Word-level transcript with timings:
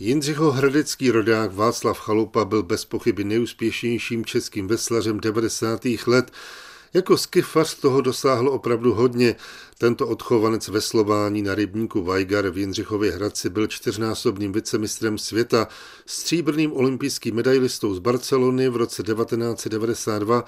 Jindřicho 0.00 0.50
hradecký 0.50 1.10
rodák 1.10 1.54
Václav 1.54 1.98
Chalupa 1.98 2.44
byl 2.44 2.62
bez 2.62 2.84
pochyby 2.84 3.24
nejúspěšnějším 3.24 4.24
českým 4.24 4.68
veslařem 4.68 5.20
90. 5.20 5.80
let. 6.06 6.30
Jako 6.94 7.16
skifař 7.16 7.74
toho 7.74 8.00
dosáhl 8.00 8.48
opravdu 8.48 8.94
hodně. 8.94 9.36
Tento 9.78 10.08
odchovanec 10.08 10.68
veslování 10.68 11.42
na 11.42 11.54
rybníku 11.54 12.02
Vajgar 12.02 12.50
v 12.50 12.58
Jindřichově 12.58 13.12
Hradci 13.12 13.48
byl 13.48 13.66
čtyřnásobným 13.66 14.52
vicemistrem 14.52 15.18
světa, 15.18 15.68
stříbrným 16.06 16.72
olympijským 16.72 17.34
medailistou 17.34 17.94
z 17.94 17.98
Barcelony 17.98 18.68
v 18.68 18.76
roce 18.76 19.02
1992 19.02 20.44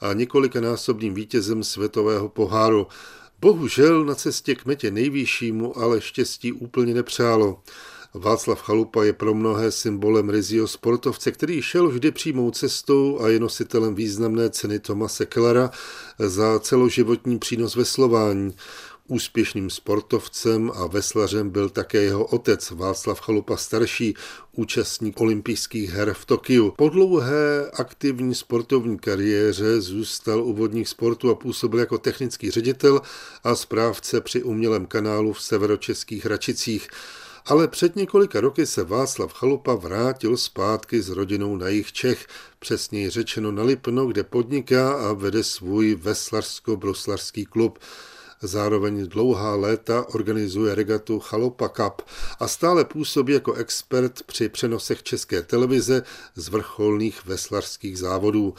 a 0.00 0.12
několikanásobným 0.12 1.14
vítězem 1.14 1.64
světového 1.64 2.28
poháru. 2.28 2.86
Bohužel 3.40 4.04
na 4.04 4.14
cestě 4.14 4.54
k 4.54 4.64
metě 4.64 4.90
nejvyššímu 4.90 5.78
ale 5.78 6.00
štěstí 6.00 6.52
úplně 6.52 6.94
nepřálo. 6.94 7.62
Václav 8.16 8.62
Chalupa 8.62 9.04
je 9.04 9.12
pro 9.12 9.34
mnohé 9.34 9.70
symbolem 9.70 10.30
rizího 10.30 10.68
sportovce, 10.68 11.32
který 11.32 11.62
šel 11.62 11.88
vždy 11.88 12.10
přímou 12.10 12.50
cestou 12.50 13.20
a 13.20 13.28
je 13.28 13.40
nositelem 13.40 13.94
významné 13.94 14.50
ceny 14.50 14.78
Tomase 14.78 15.26
Kellera 15.26 15.70
za 16.18 16.58
celoživotní 16.58 17.38
přínos 17.38 17.76
veslování. 17.76 18.54
Úspěšným 19.08 19.70
sportovcem 19.70 20.72
a 20.74 20.86
veslařem 20.86 21.50
byl 21.50 21.68
také 21.68 22.02
jeho 22.02 22.24
otec 22.24 22.70
Václav 22.70 23.20
Chalupa 23.20 23.56
starší, 23.56 24.14
účastník 24.52 25.20
olympijských 25.20 25.90
her 25.90 26.14
v 26.14 26.24
Tokiu. 26.24 26.70
Po 26.76 26.88
dlouhé 26.88 27.70
aktivní 27.70 28.34
sportovní 28.34 28.98
kariéře 28.98 29.80
zůstal 29.80 30.42
u 30.42 30.52
vodních 30.52 30.88
sportů 30.88 31.30
a 31.30 31.34
působil 31.34 31.80
jako 31.80 31.98
technický 31.98 32.50
ředitel 32.50 33.00
a 33.44 33.54
správce 33.54 34.20
při 34.20 34.42
umělém 34.42 34.86
kanálu 34.86 35.32
v 35.32 35.42
severočeských 35.42 36.26
Račicích 36.26 36.88
ale 37.46 37.68
před 37.68 37.96
několika 37.96 38.40
roky 38.40 38.66
se 38.66 38.84
Václav 38.84 39.32
Chalupa 39.32 39.74
vrátil 39.74 40.36
zpátky 40.36 41.02
s 41.02 41.10
rodinou 41.10 41.56
na 41.56 41.68
jich 41.68 41.92
Čech, 41.92 42.26
přesněji 42.58 43.10
řečeno 43.10 43.52
na 43.52 43.62
Lipno, 43.62 44.06
kde 44.06 44.24
podniká 44.24 44.92
a 44.92 45.12
vede 45.12 45.44
svůj 45.44 45.94
veslarsko-broslarský 45.94 47.46
klub. 47.46 47.78
Zároveň 48.44 49.08
dlouhá 49.08 49.56
léta 49.56 50.06
organizuje 50.14 50.74
regatu 50.74 51.20
Chalupa 51.20 51.68
Cup 51.68 52.02
a 52.40 52.48
stále 52.48 52.84
působí 52.84 53.32
jako 53.32 53.52
expert 53.52 54.22
při 54.22 54.48
přenosech 54.48 55.02
české 55.02 55.42
televize 55.42 56.02
z 56.34 56.48
vrcholných 56.48 57.26
veslarských 57.26 57.98
závodů. 57.98 58.54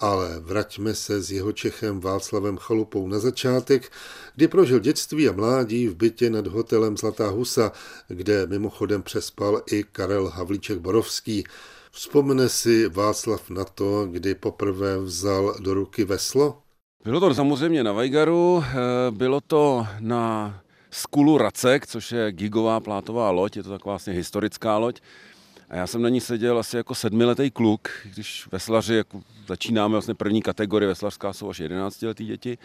Ale 0.00 0.40
vraťme 0.40 0.94
se 0.94 1.22
s 1.22 1.30
jeho 1.30 1.52
Čechem 1.52 2.00
Václavem 2.00 2.56
Chalupou 2.56 3.08
na 3.08 3.18
začátek, 3.18 3.92
kdy 4.34 4.48
prožil 4.48 4.78
dětství 4.78 5.28
a 5.28 5.32
mládí 5.32 5.88
v 5.88 5.94
bytě 5.94 6.30
nad 6.30 6.46
hotelem 6.46 6.96
Zlatá 6.96 7.28
husa, 7.28 7.72
kde 8.08 8.46
mimochodem 8.46 9.02
přespal 9.02 9.62
i 9.70 9.84
Karel 9.92 10.28
Havlíček 10.28 10.78
Borovský. 10.78 11.44
Vzpomene 11.90 12.48
si 12.48 12.88
Václav 12.88 13.50
na 13.50 13.64
to, 13.64 14.06
kdy 14.10 14.34
poprvé 14.34 14.98
vzal 14.98 15.56
do 15.60 15.74
ruky 15.74 16.04
veslo? 16.04 16.65
Bylo 17.06 17.20
to 17.20 17.34
samozřejmě 17.34 17.84
na 17.84 17.92
Vajgaru, 17.92 18.64
eh, 18.66 18.74
bylo 19.10 19.40
to 19.40 19.86
na 20.00 20.54
Skulu 20.90 21.38
Racek, 21.38 21.86
což 21.86 22.12
je 22.12 22.32
gigová 22.32 22.80
plátová 22.80 23.30
loď, 23.30 23.56
je 23.56 23.62
to 23.62 23.70
taková 23.70 23.92
vlastně 23.92 24.12
historická 24.12 24.78
loď. 24.78 25.00
A 25.70 25.76
já 25.76 25.86
jsem 25.86 26.02
na 26.02 26.08
ní 26.08 26.20
seděl 26.20 26.58
asi 26.58 26.76
jako 26.76 26.94
sedmiletý 26.94 27.50
kluk, 27.50 27.88
když 28.14 28.48
veslaři 28.52 28.94
jako 28.94 29.20
začínáme 29.46 29.92
vlastně 29.92 30.14
první 30.14 30.42
kategorie, 30.42 30.88
veslařská 30.88 31.32
jsou 31.32 31.50
až 31.50 31.58
jedenáctiletý 31.58 32.26
děti. 32.26 32.58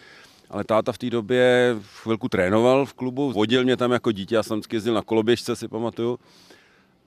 Ale 0.50 0.64
táta 0.64 0.92
v 0.92 0.98
té 0.98 1.10
době 1.10 1.76
chvilku 2.02 2.30
trénoval 2.30 2.86
v 2.86 2.94
klubu, 2.94 3.32
vodil 3.32 3.64
mě 3.64 3.78
tam 3.78 3.92
jako 3.92 4.12
dítě, 4.12 4.36
já 4.36 4.44
jsem 4.44 4.58
vždycky 4.58 4.76
jezdil 4.76 4.94
na 4.94 5.02
koloběžce, 5.02 5.56
si 5.56 5.68
pamatuju. 5.68 6.20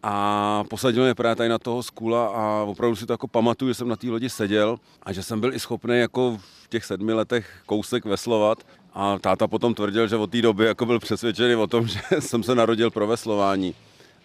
A 0.06 0.64
posadil 0.70 1.04
mě 1.04 1.14
právě 1.14 1.36
tady 1.36 1.48
na 1.48 1.58
toho 1.58 1.82
skula 1.82 2.26
a 2.26 2.62
opravdu 2.62 2.96
si 2.96 3.06
to 3.06 3.12
jako 3.12 3.28
pamatuju, 3.28 3.70
že 3.70 3.74
jsem 3.74 3.88
na 3.88 3.96
té 3.96 4.10
lodi 4.10 4.30
seděl 4.30 4.76
a 5.02 5.12
že 5.12 5.22
jsem 5.22 5.40
byl 5.40 5.54
i 5.54 5.60
schopný 5.60 5.98
jako 5.98 6.40
v 6.64 6.68
těch 6.68 6.84
sedmi 6.84 7.12
letech 7.12 7.62
kousek 7.66 8.04
veslovat. 8.04 8.66
A 8.94 9.18
táta 9.18 9.48
potom 9.48 9.74
tvrdil, 9.74 10.08
že 10.08 10.16
od 10.16 10.30
té 10.30 10.42
doby 10.42 10.64
jako 10.64 10.86
byl 10.86 10.98
přesvědčený 10.98 11.54
o 11.54 11.66
tom, 11.66 11.86
že 11.88 12.00
jsem 12.20 12.42
se 12.42 12.54
narodil 12.54 12.90
pro 12.90 13.06
veslování. 13.06 13.74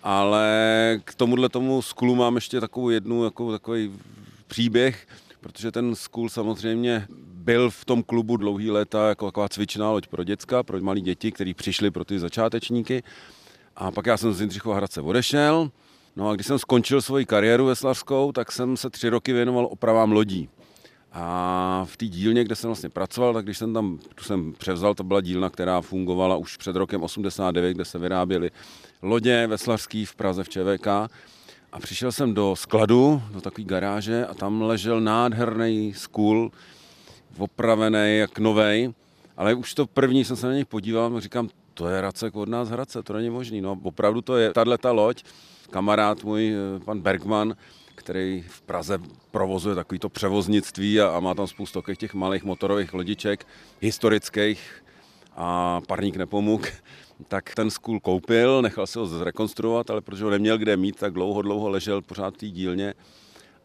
Ale 0.03 0.99
k 1.03 1.15
tomuhle 1.15 1.49
tomu 1.49 1.81
skulu 1.81 2.15
mám 2.15 2.35
ještě 2.35 2.61
takovou 2.61 2.89
jednu, 2.89 3.23
jako 3.23 3.51
takový 3.51 3.91
příběh, 4.47 5.07
protože 5.41 5.71
ten 5.71 5.95
skul 5.95 6.29
samozřejmě 6.29 7.07
byl 7.33 7.69
v 7.69 7.85
tom 7.85 8.03
klubu 8.03 8.37
dlouhý 8.37 8.71
léta 8.71 9.09
jako 9.09 9.25
taková 9.25 9.49
cvičná 9.49 9.91
loď 9.91 10.07
pro 10.07 10.23
děcka, 10.23 10.63
pro 10.63 10.81
malé 10.81 10.99
děti, 10.99 11.31
kteří 11.31 11.53
přišli 11.53 11.91
pro 11.91 12.05
ty 12.05 12.19
začátečníky. 12.19 13.03
A 13.79 13.91
pak 13.91 14.05
já 14.05 14.17
jsem 14.17 14.33
z 14.33 14.39
Jindřichova 14.39 14.75
Hradce 14.75 15.01
odešel. 15.01 15.71
No 16.15 16.29
a 16.29 16.35
když 16.35 16.47
jsem 16.47 16.59
skončil 16.59 17.01
svoji 17.01 17.25
kariéru 17.25 17.65
veslařskou, 17.65 18.31
tak 18.31 18.51
jsem 18.51 18.77
se 18.77 18.89
tři 18.89 19.09
roky 19.09 19.33
věnoval 19.33 19.67
opravám 19.71 20.11
lodí. 20.11 20.49
A 21.13 21.85
v 21.89 21.97
té 21.97 22.05
dílně, 22.05 22.43
kde 22.43 22.55
jsem 22.55 22.67
vlastně 22.67 22.89
pracoval, 22.89 23.33
tak 23.33 23.45
když 23.45 23.57
jsem 23.57 23.73
tam, 23.73 23.99
tu 24.15 24.23
jsem 24.23 24.53
převzal, 24.53 24.95
to 24.95 25.03
byla 25.03 25.21
dílna, 25.21 25.49
která 25.49 25.81
fungovala 25.81 26.35
už 26.35 26.57
před 26.57 26.75
rokem 26.75 27.03
89, 27.03 27.73
kde 27.73 27.85
se 27.85 27.99
vyráběly 27.99 28.51
lodě 29.01 29.47
veslařský 29.47 30.05
v 30.05 30.15
Praze 30.15 30.43
v 30.43 30.49
ČVK. 30.49 30.87
A 31.71 31.79
přišel 31.79 32.11
jsem 32.11 32.33
do 32.33 32.55
skladu, 32.55 33.21
do 33.31 33.41
takové 33.41 33.65
garáže 33.65 34.25
a 34.25 34.33
tam 34.33 34.61
ležel 34.61 35.01
nádherný 35.01 35.93
skůl, 35.93 36.51
opravený 37.37 38.17
jak 38.17 38.39
novej, 38.39 38.93
ale 39.37 39.53
už 39.53 39.73
to 39.73 39.87
první 39.87 40.25
jsem 40.25 40.35
se 40.35 40.47
na 40.47 40.53
něj 40.53 40.65
podíval 40.65 41.17
a 41.17 41.19
říkám, 41.19 41.49
to 41.79 41.87
je 41.87 42.01
Racek 42.01 42.35
od 42.35 42.49
nás 42.49 42.69
Hradce, 42.69 43.03
to 43.03 43.13
není 43.13 43.29
možný. 43.29 43.61
No, 43.61 43.79
opravdu 43.83 44.21
to 44.21 44.37
je 44.37 44.53
tahle 44.53 44.77
ta 44.77 44.91
loď, 44.91 45.23
kamarád 45.71 46.23
můj, 46.23 46.53
eh, 46.53 46.79
pan 46.85 46.99
Bergman, 46.99 47.55
který 47.95 48.43
v 48.47 48.61
Praze 48.61 48.99
provozuje 49.31 49.75
takovýto 49.75 50.09
převoznictví 50.09 51.01
a, 51.01 51.07
a 51.07 51.19
má 51.19 51.33
tam 51.35 51.47
spoustu 51.47 51.81
těch 51.95 52.13
malých 52.13 52.43
motorových 52.43 52.93
lodiček, 52.93 53.47
historických 53.79 54.83
a 55.35 55.81
parník 55.87 56.15
nepomůk, 56.15 56.67
tak 57.27 57.55
ten 57.55 57.71
skůl 57.71 57.99
koupil, 57.99 58.61
nechal 58.61 58.87
si 58.87 58.99
ho 58.99 59.05
zrekonstruovat, 59.05 59.89
ale 59.89 60.01
protože 60.01 60.23
ho 60.23 60.29
neměl 60.29 60.57
kde 60.57 60.77
mít, 60.77 60.95
tak 60.99 61.13
dlouho, 61.13 61.41
dlouho 61.41 61.69
ležel 61.69 62.01
pořád 62.01 62.33
v 62.33 62.37
té 62.37 62.47
dílně. 62.47 62.93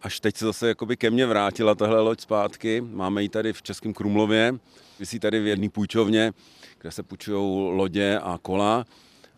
Až 0.03 0.21
teď 0.21 0.37
se 0.37 0.45
zase 0.45 0.69
jakoby 0.69 0.97
ke 0.97 1.11
mně 1.11 1.27
vrátila 1.27 1.75
tahle 1.75 2.01
loď 2.01 2.21
zpátky. 2.21 2.81
Máme 2.81 3.23
ji 3.23 3.29
tady 3.29 3.53
v 3.53 3.63
Českém 3.63 3.93
Krumlově, 3.93 4.59
vysí 4.99 5.21
tady 5.21 5.41
v 5.41 5.47
jedné 5.47 5.69
půjčovně, 5.69 6.33
kde 6.81 6.91
se 6.91 7.03
půjčují 7.03 7.77
lodě 7.77 8.19
a 8.23 8.39
kola 8.43 8.85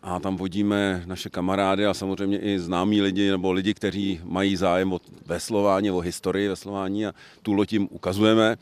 a 0.01 0.19
tam 0.19 0.37
vodíme 0.37 1.03
naše 1.05 1.29
kamarády 1.29 1.85
a 1.85 1.93
samozřejmě 1.93 2.39
i 2.39 2.59
známí 2.59 3.01
lidi 3.01 3.31
nebo 3.31 3.51
lidi, 3.51 3.73
kteří 3.73 4.21
mají 4.23 4.55
zájem 4.55 4.93
o 4.93 4.99
veslování, 5.25 5.91
o 5.91 5.99
historii 5.99 6.47
veslování 6.47 7.05
a 7.05 7.13
tu 7.41 7.53
loď 7.53 7.73
jim 7.73 7.87
ukazujeme. 7.91 8.57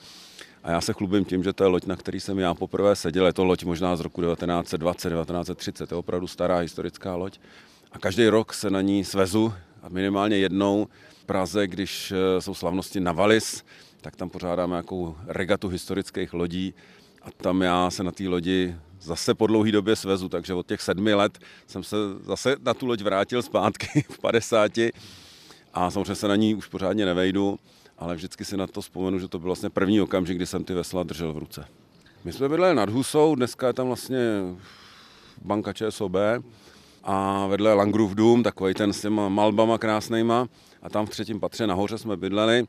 A 0.64 0.72
já 0.72 0.82
se 0.82 0.94
chlubím 0.94 1.26
tím, 1.26 1.44
že 1.44 1.54
to 1.54 1.64
je 1.64 1.68
loď, 1.68 1.86
na 1.86 1.96
který 1.96 2.20
jsem 2.20 2.40
já 2.40 2.54
poprvé 2.54 2.96
seděl. 2.96 3.26
Je 3.26 3.34
to 3.34 3.44
loď 3.44 3.64
možná 3.64 3.96
z 3.96 4.02
roku 4.02 4.22
1920, 4.22 5.10
1930, 5.10 5.90
to 5.90 5.96
je 5.96 6.00
opravdu 6.00 6.28
stará 6.28 6.58
historická 6.58 7.16
loď. 7.16 7.40
A 7.92 8.00
každý 8.00 8.28
rok 8.28 8.54
se 8.54 8.70
na 8.70 8.82
ní 8.82 9.06
svezu 9.06 9.54
a 9.84 9.90
minimálně 9.90 10.38
jednou 10.38 10.88
v 11.22 11.26
Praze, 11.26 11.68
když 11.68 12.12
eh, 12.12 12.42
jsou 12.42 12.54
slavnosti 12.54 13.00
na 13.00 13.12
Valis, 13.12 13.64
tak 14.06 14.16
tam 14.16 14.30
pořádáme 14.30 14.72
nějakou 14.72 15.16
regatu 15.28 15.68
historických 15.68 16.34
lodí 16.34 16.74
a 17.22 17.32
tam 17.32 17.62
já 17.62 17.90
se 17.90 18.04
na 18.04 18.12
té 18.12 18.28
lodi 18.28 18.76
zase 19.02 19.34
po 19.34 19.48
dlouhé 19.48 19.72
době 19.72 19.96
svezu, 19.96 20.30
takže 20.30 20.54
od 20.54 20.68
těch 20.68 20.82
sedmi 20.82 21.14
let 21.14 21.40
jsem 21.68 21.84
se 21.84 21.96
zase 22.22 22.56
na 22.62 22.74
tu 22.74 22.86
loď 22.86 23.02
vrátil 23.02 23.42
zpátky 23.42 24.06
v 24.10 24.20
50 24.20 24.72
a 25.74 25.92
samozřejmě 25.92 26.16
se 26.16 26.28
na 26.28 26.36
ní 26.36 26.56
už 26.56 26.68
pořádně 26.68 27.06
nevejdu, 27.06 27.60
ale 27.98 28.16
vždycky 28.16 28.46
si 28.46 28.58
na 28.58 28.68
to 28.68 28.82
vzpomenu, 28.82 29.20
že 29.20 29.28
to 29.28 29.40
byl 29.40 29.46
vlastně 29.46 29.70
první 29.70 30.02
okamžik, 30.02 30.38
kdy 30.38 30.46
jsem 30.46 30.64
ty 30.64 30.74
vesla 30.74 31.04
držel 31.04 31.34
v 31.34 31.38
ruce. 31.38 31.66
My 32.24 32.34
jsme 32.34 32.50
bydleli 32.50 32.76
nad 32.76 32.90
Husou, 32.90 33.36
dneska 33.36 33.68
je 33.68 33.74
tam 33.74 33.88
vlastně 33.88 34.20
banka 35.42 35.74
ČSOB 35.74 36.16
a 37.04 37.48
vedle 37.48 37.74
Langrove 37.74 38.16
Doom, 38.16 38.44
takový 38.44 38.74
ten 38.74 38.94
s 38.94 39.02
těma 39.02 39.30
malbama 39.30 39.78
krásnýma 39.78 40.48
a 40.82 40.90
tam 40.90 41.06
v 41.06 41.10
třetím 41.10 41.40
patře 41.40 41.68
nahoře 41.68 41.98
jsme 41.98 42.18
bydleli, 42.18 42.68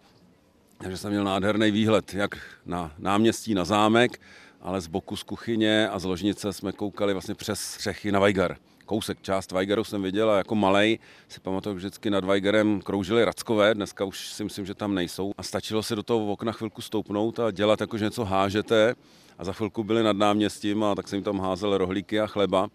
takže 0.78 0.96
jsem 0.96 1.10
měl 1.10 1.24
nádherný 1.24 1.70
výhled 1.70 2.14
jak 2.14 2.38
na 2.66 2.92
náměstí, 2.98 3.54
na 3.54 3.64
zámek, 3.64 4.20
ale 4.60 4.80
z 4.80 4.86
boku 4.86 5.16
z 5.16 5.22
kuchyně 5.22 5.88
a 5.88 5.98
z 5.98 6.04
ložnice 6.04 6.52
jsme 6.52 6.72
koukali 6.72 7.12
vlastně 7.12 7.34
přes 7.34 7.60
střechy 7.60 8.12
na 8.12 8.20
Vajgar. 8.20 8.56
Kousek, 8.86 9.22
část 9.22 9.52
Vajgaru 9.52 9.84
jsem 9.84 10.02
viděl 10.02 10.30
a 10.30 10.38
jako 10.38 10.54
malej 10.54 10.98
si 11.28 11.40
pamatuju, 11.40 11.78
že 11.78 11.86
vždycky 11.86 12.10
nad 12.10 12.24
Vajgarem 12.24 12.80
kroužili 12.80 13.24
rackové, 13.24 13.74
dneska 13.74 14.04
už 14.04 14.28
si 14.28 14.44
myslím, 14.44 14.66
že 14.66 14.74
tam 14.74 14.94
nejsou. 14.94 15.32
A 15.38 15.42
stačilo 15.42 15.82
se 15.82 15.96
do 15.96 16.02
toho 16.02 16.32
okna 16.32 16.52
chvilku 16.52 16.82
stoupnout 16.82 17.40
a 17.40 17.50
dělat 17.50 17.80
jako, 17.80 17.98
že 17.98 18.04
něco 18.04 18.24
hážete 18.24 18.94
a 19.38 19.44
za 19.44 19.52
chvilku 19.52 19.84
byli 19.84 20.02
nad 20.02 20.16
náměstím 20.16 20.84
a 20.84 20.94
tak 20.94 21.08
jsem 21.08 21.16
jim 21.16 21.24
tam 21.24 21.40
házel 21.40 21.78
rohlíky 21.78 22.20
a 22.20 22.26
chleba. 22.26 22.68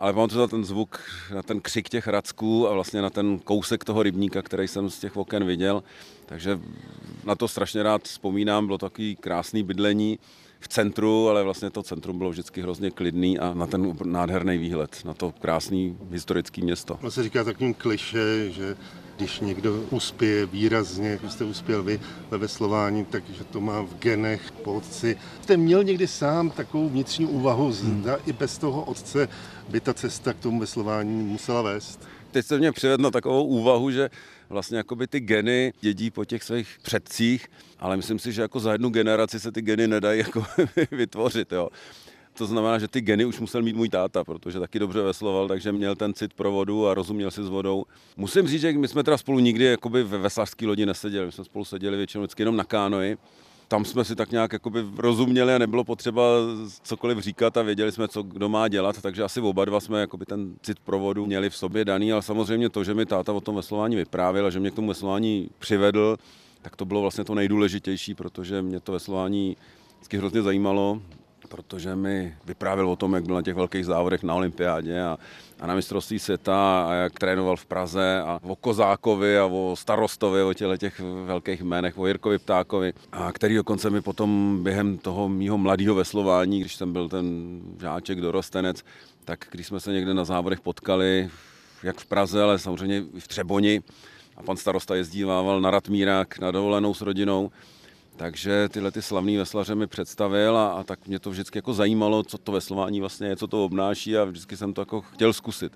Ale 0.00 0.12
pamatuju 0.12 0.40
na 0.40 0.46
ten 0.46 0.64
zvuk, 0.64 1.00
na 1.34 1.42
ten 1.42 1.60
křik 1.60 1.88
těch 1.88 2.08
racků 2.08 2.68
a 2.68 2.72
vlastně 2.72 3.02
na 3.02 3.10
ten 3.10 3.38
kousek 3.38 3.84
toho 3.84 4.02
rybníka, 4.02 4.42
který 4.42 4.68
jsem 4.68 4.90
z 4.90 4.98
těch 4.98 5.16
oken 5.16 5.44
viděl. 5.44 5.82
Takže 6.26 6.60
na 7.24 7.34
to 7.34 7.48
strašně 7.48 7.82
rád 7.82 8.02
vzpomínám, 8.02 8.66
bylo 8.66 8.78
takový 8.78 9.16
krásný 9.16 9.62
bydlení 9.62 10.18
v 10.60 10.68
centru, 10.68 11.28
ale 11.28 11.42
vlastně 11.42 11.70
to 11.70 11.82
centrum 11.82 12.18
bylo 12.18 12.30
vždycky 12.30 12.62
hrozně 12.62 12.90
klidný 12.90 13.38
a 13.38 13.54
na 13.54 13.66
ten 13.66 13.96
nádherný 14.04 14.58
výhled, 14.58 15.04
na 15.04 15.14
to 15.14 15.32
krásný 15.40 15.98
historický 16.10 16.62
město. 16.62 16.98
To 17.00 17.10
se 17.10 17.22
říká 17.22 17.44
takovým 17.44 17.74
kliše, 17.74 18.50
že 18.50 18.76
když 19.20 19.40
někdo 19.40 19.74
uspěje 19.90 20.46
výrazně, 20.46 21.08
jak 21.08 21.32
jste 21.32 21.44
uspěl 21.44 21.82
vy 21.82 22.00
ve 22.30 22.38
veslování, 22.38 23.04
takže 23.04 23.44
to 23.44 23.60
má 23.60 23.82
v 23.82 23.98
genech 23.98 24.52
po 24.52 24.74
otci. 24.74 25.16
Jste 25.42 25.56
měl 25.56 25.84
někdy 25.84 26.06
sám 26.06 26.50
takovou 26.50 26.88
vnitřní 26.88 27.26
úvahu, 27.26 27.72
zda 27.72 28.12
hmm. 28.12 28.22
i 28.26 28.32
bez 28.32 28.58
toho 28.58 28.84
otce 28.84 29.28
by 29.68 29.80
ta 29.80 29.94
cesta 29.94 30.32
k 30.32 30.38
tomu 30.38 30.60
veslování 30.60 31.24
musela 31.24 31.62
vést? 31.62 32.08
Teď 32.30 32.46
se 32.46 32.58
mě 32.58 32.72
přivedl 32.72 33.02
na 33.02 33.10
takovou 33.10 33.44
úvahu, 33.44 33.90
že 33.90 34.10
vlastně 34.48 34.76
jakoby 34.76 35.06
ty 35.06 35.20
geny 35.20 35.72
dědí 35.80 36.10
po 36.10 36.24
těch 36.24 36.42
svých 36.42 36.78
předcích, 36.82 37.46
ale 37.78 37.96
myslím 37.96 38.18
si, 38.18 38.32
že 38.32 38.42
jako 38.42 38.60
za 38.60 38.72
jednu 38.72 38.90
generaci 38.90 39.40
se 39.40 39.52
ty 39.52 39.62
geny 39.62 39.88
nedají 39.88 40.18
jako 40.18 40.44
vytvořit. 40.90 41.52
Jo. 41.52 41.68
To 42.40 42.46
znamená, 42.46 42.78
že 42.78 42.88
ty 42.88 43.00
geny 43.00 43.24
už 43.24 43.40
musel 43.40 43.62
mít 43.62 43.76
můj 43.76 43.88
táta, 43.88 44.24
protože 44.24 44.60
taky 44.60 44.78
dobře 44.78 45.02
vesloval, 45.02 45.48
takže 45.48 45.72
měl 45.72 45.96
ten 45.96 46.14
cit 46.14 46.34
pro 46.34 46.52
vodu 46.52 46.88
a 46.88 46.94
rozuměl 46.94 47.30
si 47.30 47.44
s 47.44 47.48
vodou. 47.48 47.84
Musím 48.16 48.48
říct, 48.48 48.60
že 48.60 48.72
my 48.72 48.88
jsme 48.88 49.02
teda 49.02 49.16
spolu 49.16 49.38
nikdy 49.38 49.64
jakoby 49.64 50.02
ve 50.02 50.18
veslařské 50.18 50.66
lodi 50.66 50.86
neseděli, 50.86 51.26
my 51.26 51.32
jsme 51.32 51.44
spolu 51.44 51.64
seděli 51.64 51.96
většinou 51.96 52.22
vždycky 52.22 52.42
jenom 52.42 52.56
na 52.56 52.64
kánoji. 52.64 53.18
Tam 53.68 53.84
jsme 53.84 54.04
si 54.04 54.16
tak 54.16 54.30
nějak 54.30 54.52
jakoby 54.52 54.84
rozuměli 54.96 55.54
a 55.54 55.58
nebylo 55.58 55.84
potřeba 55.84 56.22
cokoliv 56.82 57.18
říkat 57.18 57.56
a 57.56 57.62
věděli 57.62 57.92
jsme, 57.92 58.08
co 58.08 58.22
kdo 58.22 58.48
má 58.48 58.68
dělat, 58.68 59.02
takže 59.02 59.22
asi 59.22 59.40
oba 59.40 59.64
dva 59.64 59.80
jsme 59.80 60.00
jakoby 60.00 60.26
ten 60.26 60.54
cit 60.62 60.78
pro 60.78 60.98
vodu 60.98 61.26
měli 61.26 61.50
v 61.50 61.56
sobě 61.56 61.84
daný, 61.84 62.12
ale 62.12 62.22
samozřejmě 62.22 62.68
to, 62.68 62.84
že 62.84 62.94
mi 62.94 63.06
táta 63.06 63.32
o 63.32 63.40
tom 63.40 63.56
veslování 63.56 63.96
vyprávěl 63.96 64.46
a 64.46 64.50
že 64.50 64.60
mě 64.60 64.70
k 64.70 64.74
tomu 64.74 64.88
veslování 64.88 65.50
přivedl, 65.58 66.16
tak 66.62 66.76
to 66.76 66.84
bylo 66.84 67.00
vlastně 67.00 67.24
to 67.24 67.34
nejdůležitější, 67.34 68.14
protože 68.14 68.62
mě 68.62 68.80
to 68.80 68.92
veslování 68.92 69.56
vždycky 69.96 70.16
hrozně 70.16 70.42
zajímalo 70.42 71.00
protože 71.50 71.96
mi 71.96 72.34
vyprávěl 72.44 72.90
o 72.90 72.96
tom, 72.96 73.14
jak 73.14 73.24
byl 73.24 73.34
na 73.34 73.42
těch 73.42 73.54
velkých 73.54 73.86
závodech 73.86 74.22
na 74.22 74.34
olympiádě 74.34 75.02
a, 75.02 75.18
a 75.60 75.66
na 75.66 75.74
mistrovství 75.74 76.18
světa 76.18 76.86
a 76.88 76.92
jak 76.92 77.18
trénoval 77.18 77.56
v 77.56 77.66
Praze 77.66 78.22
a 78.26 78.40
o 78.42 78.56
Kozákovi 78.56 79.38
a 79.38 79.46
o 79.46 79.76
Starostovi, 79.76 80.42
o 80.42 80.54
těle 80.54 80.78
těch 80.78 81.00
velkých 81.24 81.60
jménech, 81.60 81.98
o 81.98 82.06
Jirkovi 82.06 82.38
Ptákovi, 82.38 82.92
a 83.12 83.32
který 83.32 83.54
dokonce 83.54 83.90
mi 83.90 84.00
potom 84.00 84.58
během 84.62 84.98
toho 84.98 85.28
mýho 85.28 85.58
mladého 85.58 85.94
veslování, 85.94 86.60
když 86.60 86.76
jsem 86.76 86.92
byl 86.92 87.08
ten 87.08 87.60
žáček 87.80 88.20
dorostenec, 88.20 88.84
tak 89.24 89.46
když 89.50 89.66
jsme 89.66 89.80
se 89.80 89.92
někde 89.92 90.14
na 90.14 90.24
závodech 90.24 90.60
potkali, 90.60 91.30
jak 91.82 91.98
v 91.98 92.06
Praze, 92.06 92.42
ale 92.42 92.58
samozřejmě 92.58 93.04
i 93.14 93.20
v 93.20 93.28
Třeboni, 93.28 93.82
a 94.36 94.42
pan 94.42 94.56
starosta 94.56 94.94
jezdívával 94.94 95.60
na 95.60 95.70
Ratmírák 95.70 96.38
na 96.38 96.50
dovolenou 96.50 96.94
s 96.94 97.00
rodinou, 97.00 97.50
takže 98.20 98.68
tyhle 98.68 98.90
ty 98.90 99.02
slavný 99.02 99.36
veslaře 99.36 99.74
mi 99.74 99.86
představil 99.86 100.56
a, 100.56 100.68
a 100.68 100.82
tak 100.84 101.06
mě 101.06 101.18
to 101.18 101.30
vždycky 101.30 101.58
jako 101.58 101.74
zajímalo, 101.74 102.22
co 102.22 102.38
to 102.38 102.52
veslování 102.52 103.00
vlastně 103.00 103.28
je, 103.28 103.36
co 103.36 103.46
to 103.46 103.64
obnáší 103.64 104.16
a 104.16 104.24
vždycky 104.24 104.56
jsem 104.56 104.72
to 104.72 104.80
jako 104.80 105.00
chtěl 105.00 105.32
zkusit. 105.32 105.72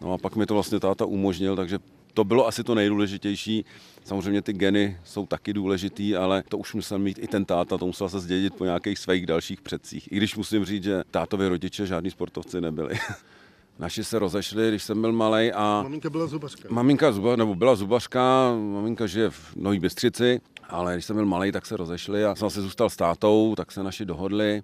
No 0.00 0.12
a 0.12 0.18
pak 0.18 0.36
mi 0.36 0.46
to 0.46 0.54
vlastně 0.54 0.80
táta 0.80 1.04
umožnil, 1.04 1.56
takže 1.56 1.78
to 2.14 2.24
bylo 2.24 2.46
asi 2.46 2.64
to 2.64 2.74
nejdůležitější. 2.74 3.64
Samozřejmě 4.04 4.42
ty 4.42 4.52
geny 4.52 4.98
jsou 5.04 5.26
taky 5.26 5.52
důležitý, 5.52 6.16
ale 6.16 6.42
to 6.48 6.58
už 6.58 6.74
musel 6.74 6.98
mít 6.98 7.18
i 7.18 7.28
ten 7.28 7.44
táta, 7.44 7.78
to 7.78 7.86
musel 7.86 8.08
se 8.08 8.20
zdědit 8.20 8.54
po 8.54 8.64
nějakých 8.64 8.98
svých 8.98 9.26
dalších 9.26 9.60
předcích. 9.60 10.12
I 10.12 10.16
když 10.16 10.36
musím 10.36 10.64
říct, 10.64 10.84
že 10.84 11.02
tátovi 11.10 11.48
rodiče 11.48 11.86
žádní 11.86 12.10
sportovci 12.10 12.60
nebyli. 12.60 12.94
Naši 13.78 14.04
se 14.04 14.18
rozešli, 14.18 14.68
když 14.68 14.82
jsem 14.82 15.00
byl 15.00 15.12
malý 15.12 15.52
a... 15.52 15.80
Maminka 15.82 16.10
byla 16.10 16.26
zubařka. 16.26 16.68
Maminka 16.70 17.12
zuba, 17.12 17.36
nebo 17.36 17.54
byla 17.54 17.76
zubařka, 17.76 18.54
maminka 18.72 19.06
žije 19.06 19.30
v 19.30 19.56
Nový 19.56 19.78
Bystřici 19.78 20.40
ale 20.68 20.92
když 20.92 21.04
jsem 21.04 21.16
byl 21.16 21.26
malý, 21.26 21.52
tak 21.52 21.66
se 21.66 21.76
rozešli 21.76 22.24
a 22.24 22.34
jsem 22.34 22.50
se 22.50 22.62
zůstal 22.62 22.90
s 22.90 22.96
tátou, 22.96 23.54
tak 23.56 23.72
se 23.72 23.82
naši 23.82 24.04
dohodli 24.04 24.62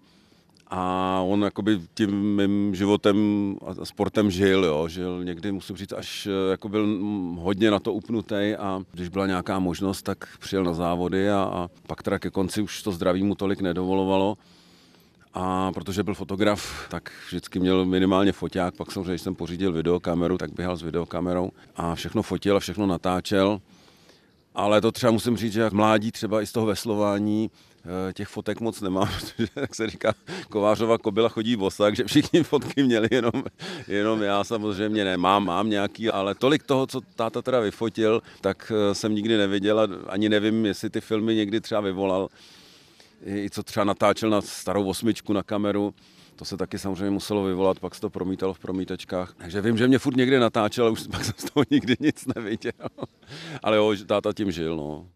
a 0.67 1.21
on 1.27 1.43
jakoby 1.43 1.81
tím 1.95 2.37
mým 2.37 2.75
životem 2.75 3.17
a 3.67 3.85
sportem 3.85 4.31
žil, 4.31 4.65
jo. 4.65 4.89
žil 4.89 5.25
někdy, 5.25 5.53
musím 5.53 5.77
říct, 5.77 5.93
až 5.93 6.27
eh, 6.27 6.51
jako 6.51 6.69
byl 6.69 6.99
hodně 7.39 7.71
na 7.71 7.81
to 7.81 7.93
upnutý 7.93 8.55
a 8.59 8.83
když 8.93 9.09
byla 9.09 9.27
nějaká 9.27 9.59
možnost, 9.59 10.03
tak 10.03 10.29
přijel 10.39 10.65
na 10.65 10.73
závody 10.73 11.31
a, 11.31 11.43
a 11.43 11.69
pak 11.87 12.03
teda 12.03 12.19
ke 12.19 12.31
konci 12.31 12.62
už 12.62 12.83
to 12.83 12.93
zdraví 12.93 13.23
mu 13.23 13.35
tolik 13.35 13.61
nedovolovalo. 13.61 14.37
A 15.35 15.73
protože 15.73 16.03
byl 16.03 16.15
fotograf, 16.15 16.88
tak 16.88 17.12
vždycky 17.27 17.61
měl 17.61 17.85
minimálně 17.85 18.32
foťák, 18.32 18.77
pak 18.77 18.93
samozřejmě, 18.93 19.12
když 19.12 19.23
jsem 19.23 19.35
pořídil 19.35 19.73
videokameru, 19.73 20.38
tak 20.38 20.53
běhal 20.53 20.77
s 20.77 20.82
videokamerou 20.82 21.50
a 21.77 21.94
všechno 21.94 22.23
fotil 22.23 22.56
a 22.56 22.61
všechno 22.61 22.87
natáčel. 22.87 23.61
Ale 24.55 24.81
to 24.81 24.93
třeba 24.93 25.12
musím 25.12 25.37
říct, 25.37 25.53
že 25.53 25.61
jak 25.61 25.73
mládí 25.73 26.12
třeba 26.12 26.43
i 26.43 26.47
z 26.47 26.53
toho 26.53 26.67
veslování 26.67 27.50
eh, 28.09 28.12
těch 28.12 28.29
fotek 28.29 28.61
moc 28.61 28.81
nemám, 28.81 29.09
protože, 29.21 29.49
jak 29.56 29.75
se 29.75 29.91
říká, 29.91 30.15
Kovářova 30.49 30.99
kobila 30.99 31.29
chodí 31.29 31.56
bosa, 31.56 31.85
takže 31.85 32.05
všichni 32.05 32.43
fotky 32.43 32.83
měli, 32.83 33.09
jenom, 33.11 33.44
jenom 33.88 34.23
já 34.23 34.44
samozřejmě 34.44 35.05
nemám, 35.05 35.44
mám 35.44 35.71
nějaký, 35.71 36.11
ale 36.11 36.35
tolik 36.35 36.62
toho, 36.62 36.87
co 36.87 37.00
táta 37.00 37.43
teda 37.43 37.61
vyfotil, 37.61 38.23
tak 38.41 38.73
eh, 38.75 38.94
jsem 38.94 39.15
nikdy 39.15 39.37
neviděl 39.37 39.81
a 39.81 39.88
ani 40.09 40.29
nevím, 40.29 40.67
jestli 40.67 40.91
ty 40.91 41.00
filmy 41.00 41.35
někdy 41.35 41.61
třeba 41.61 41.81
vyvolal. 41.81 42.29
I 43.26 43.50
co 43.50 43.62
třeba 43.62 43.84
natáčel 43.84 44.31
na 44.31 44.40
starou 44.40 44.88
osmičku 44.88 45.32
na 45.32 45.43
kameru, 45.43 45.94
to 46.37 46.44
se 46.44 46.56
taky 46.56 46.78
samozřejmě 46.78 47.11
muselo 47.11 47.44
vyvolat, 47.44 47.78
pak 47.78 47.94
se 47.94 48.00
to 48.00 48.11
promítalo 48.11 48.55
v 48.55 48.58
promítačkách. 48.58 49.34
Takže 49.37 49.61
vím, 49.61 49.76
že 49.76 49.88
mě 49.88 49.99
furt 49.99 50.17
někde 50.17 50.40
natáčel, 50.40 50.84
ale 50.84 50.93
už 50.93 51.06
pak 51.06 51.25
jsem 51.25 51.34
z 51.38 51.44
toho 51.50 51.64
nikdy 51.70 51.96
nic 52.00 52.26
neviděl. 52.34 52.72
ale 53.62 53.76
jo, 53.76 53.94
táta 54.06 54.32
tím 54.32 54.52
žil, 54.52 54.76
no. 54.76 55.06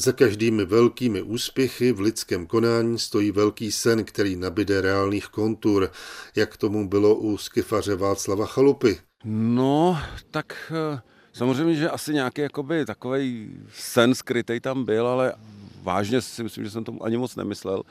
Za 0.00 0.12
každými 0.12 0.64
velkými 0.64 1.22
úspěchy 1.22 1.92
v 1.92 2.00
lidském 2.00 2.46
konání 2.46 2.98
stojí 2.98 3.30
velký 3.30 3.72
sen, 3.72 4.04
který 4.04 4.36
nabide 4.36 4.80
reálných 4.80 5.26
kontur, 5.26 5.90
jak 6.36 6.56
tomu 6.56 6.88
bylo 6.88 7.14
u 7.14 7.38
skifaře 7.38 7.96
Václava 7.96 8.46
Chalupy. 8.46 8.98
No, 9.24 9.98
tak 10.30 10.72
eh, 10.94 11.00
samozřejmě, 11.32 11.74
že 11.74 11.90
asi 11.90 12.14
nějaký 12.14 12.40
jakoby 12.40 12.84
takový 12.84 13.56
sen 13.74 14.14
skrytý 14.14 14.60
tam 14.60 14.84
byl, 14.84 15.06
ale 15.06 15.34
vážně 15.82 16.20
si 16.20 16.42
myslím, 16.42 16.64
že 16.64 16.70
jsem 16.70 16.84
tomu 16.84 17.04
ani 17.04 17.16
moc 17.16 17.36
nemyslel 17.36 17.82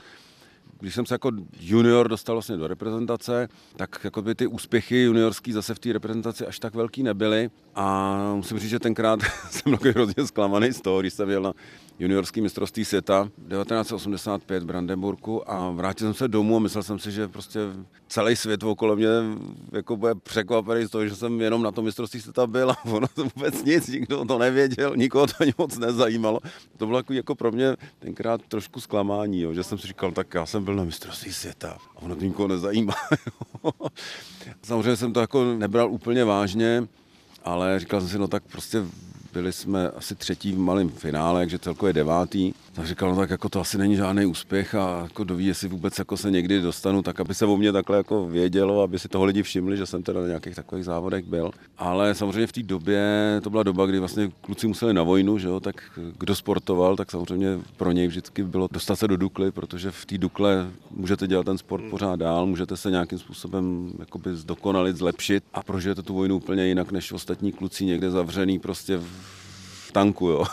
když 0.80 0.96
jsem 0.96 1.06
se 1.06 1.14
jako 1.14 1.32
junior 1.60 2.08
dostal 2.08 2.36
vlastně 2.36 2.58
do 2.58 2.68
reprezentace, 2.68 3.48
tak 3.76 4.00
jako 4.04 4.22
by 4.22 4.36
ty 4.36 4.48
úspěchy 4.48 5.04
juniorský 5.04 5.52
zase 5.52 5.76
v 5.76 5.80
té 5.80 5.94
reprezentaci 5.94 6.46
až 6.46 6.60
tak 6.60 6.76
velký 6.76 7.04
nebyly. 7.04 7.50
A 7.76 8.16
musím 8.36 8.60
říct, 8.60 8.70
že 8.70 8.80
tenkrát 8.80 9.20
jsem 9.50 9.72
takový 9.72 9.92
hrozně 9.92 10.28
zklamaný 10.28 10.72
z 10.72 10.82
toho, 10.82 11.00
když 11.02 11.14
jsem 11.14 11.30
jel 11.30 11.42
na 11.42 11.54
juniorský 12.00 12.42
mistrovství 12.42 12.86
světa 12.86 13.30
1985 13.50 14.64
v 14.64 14.66
Brandenburgu 14.66 15.52
a 15.52 15.72
vrátil 15.72 16.08
jsem 16.08 16.14
se 16.14 16.28
domů 16.28 16.56
a 16.56 16.60
myslel 16.60 16.84
jsem 16.84 17.00
si, 17.00 17.12
že 17.12 17.28
prostě 17.28 17.60
celý 18.08 18.36
svět 18.36 18.64
okolo 18.64 18.96
mě 18.96 19.08
jako 19.72 19.98
bude 19.98 20.16
překvapený 20.16 20.86
z 20.86 20.90
toho, 20.90 21.08
že 21.08 21.16
jsem 21.16 21.42
jenom 21.42 21.64
na 21.64 21.72
tom 21.72 21.86
mistrovství 21.86 22.22
světa 22.22 22.48
byl 22.48 22.72
a 22.72 22.86
ono 22.86 23.08
to 23.08 23.24
vůbec 23.24 23.64
nic, 23.64 23.88
nikdo 23.88 24.26
to 24.26 24.38
nevěděl, 24.38 24.96
nikoho 24.96 25.28
to 25.28 25.34
ani 25.40 25.54
moc 25.58 25.78
nezajímalo. 25.78 26.40
To 26.78 26.86
bylo 26.86 27.00
jako, 27.00 27.14
jako 27.14 27.36
pro 27.36 27.52
mě 27.52 27.76
tenkrát 28.00 28.42
trošku 28.48 28.80
zklamání, 28.80 29.42
jo, 29.42 29.54
že 29.54 29.64
jsem 29.64 29.78
si 29.78 29.88
říkal, 29.88 30.12
tak 30.12 30.34
já 30.34 30.46
jsem 30.46 30.64
byl 30.64 30.76
na 30.76 30.84
mistrovství 30.84 31.34
světa 31.34 31.78
a 31.96 32.02
ono 32.02 32.16
to 32.16 32.26
nikoho 32.26 32.48
nezajímá. 32.48 32.94
Samozřejmě 34.64 34.96
jsem 34.96 35.14
to 35.14 35.20
jako 35.20 35.54
nebral 35.54 35.92
úplně 35.92 36.26
vážně, 36.26 36.88
ale 37.44 37.80
říkal 37.80 38.00
jsem 38.02 38.10
si, 38.10 38.20
no 38.20 38.28
tak 38.28 38.44
prostě 38.44 38.84
byli 39.34 39.52
jsme 39.52 39.90
asi 39.90 40.16
třetí 40.16 40.52
v 40.52 40.60
malém 40.60 40.90
finále, 40.90 41.42
takže 41.42 41.60
celkově 41.60 41.94
devátý. 41.94 42.54
Tak 42.80 42.88
říkal, 42.88 43.10
no 43.10 43.16
tak 43.16 43.30
jako 43.30 43.50
to 43.50 43.60
asi 43.60 43.78
není 43.78 43.96
žádný 43.96 44.26
úspěch 44.26 44.76
a 44.76 45.00
jako 45.04 45.24
doví, 45.24 45.46
jestli 45.46 45.68
vůbec 45.68 46.00
jako 46.00 46.18
se 46.18 46.32
někdy 46.32 46.62
dostanu, 46.62 47.02
tak 47.02 47.20
aby 47.20 47.36
se 47.36 47.46
o 47.46 47.58
mě 47.58 47.72
takhle 47.72 47.98
jako 47.98 48.28
vědělo, 48.28 48.82
aby 48.82 49.00
si 49.00 49.08
toho 49.08 49.26
lidi 49.26 49.44
všimli, 49.44 49.78
že 49.78 49.86
jsem 49.86 50.04
teda 50.04 50.22
na 50.22 50.28
nějakých 50.28 50.56
takových 50.56 50.86
závodech 50.86 51.26
byl. 51.26 51.52
Ale 51.78 52.16
samozřejmě 52.16 52.48
v 52.48 52.52
té 52.52 52.64
době, 52.64 53.04
to 53.44 53.50
byla 53.50 53.64
doba, 53.64 53.86
kdy 53.86 54.00
vlastně 54.00 54.32
kluci 54.42 54.68
museli 54.68 54.94
na 54.94 55.04
vojnu, 55.04 55.38
že 55.38 55.48
jo, 55.48 55.60
tak 55.60 56.00
kdo 56.18 56.36
sportoval, 56.36 56.96
tak 56.96 57.12
samozřejmě 57.12 57.60
pro 57.78 57.92
něj 57.92 58.08
vždycky 58.08 58.44
bylo 58.44 58.68
dostat 58.72 58.96
se 58.96 59.08
do 59.08 59.18
Dukly, 59.18 59.52
protože 59.52 59.92
v 59.92 60.06
té 60.06 60.18
Dukle 60.18 60.68
můžete 60.92 61.28
dělat 61.28 61.46
ten 61.46 61.58
sport 61.58 61.84
pořád 61.90 62.20
dál, 62.20 62.46
můžete 62.46 62.78
se 62.78 62.92
nějakým 62.92 63.20
způsobem 63.20 63.92
jakoby 64.00 64.36
zdokonalit, 64.36 64.98
zlepšit 64.98 65.44
a 65.54 65.64
prožijete 65.64 66.02
tu 66.02 66.14
vojnu 66.14 66.36
úplně 66.36 66.68
jinak 66.68 66.92
než 66.92 67.12
ostatní 67.12 67.52
kluci 67.52 67.86
někde 67.86 68.12
zavřený 68.12 68.60
prostě 68.60 68.98
v 69.88 69.92
tanku, 69.92 70.28
jo 70.28 70.46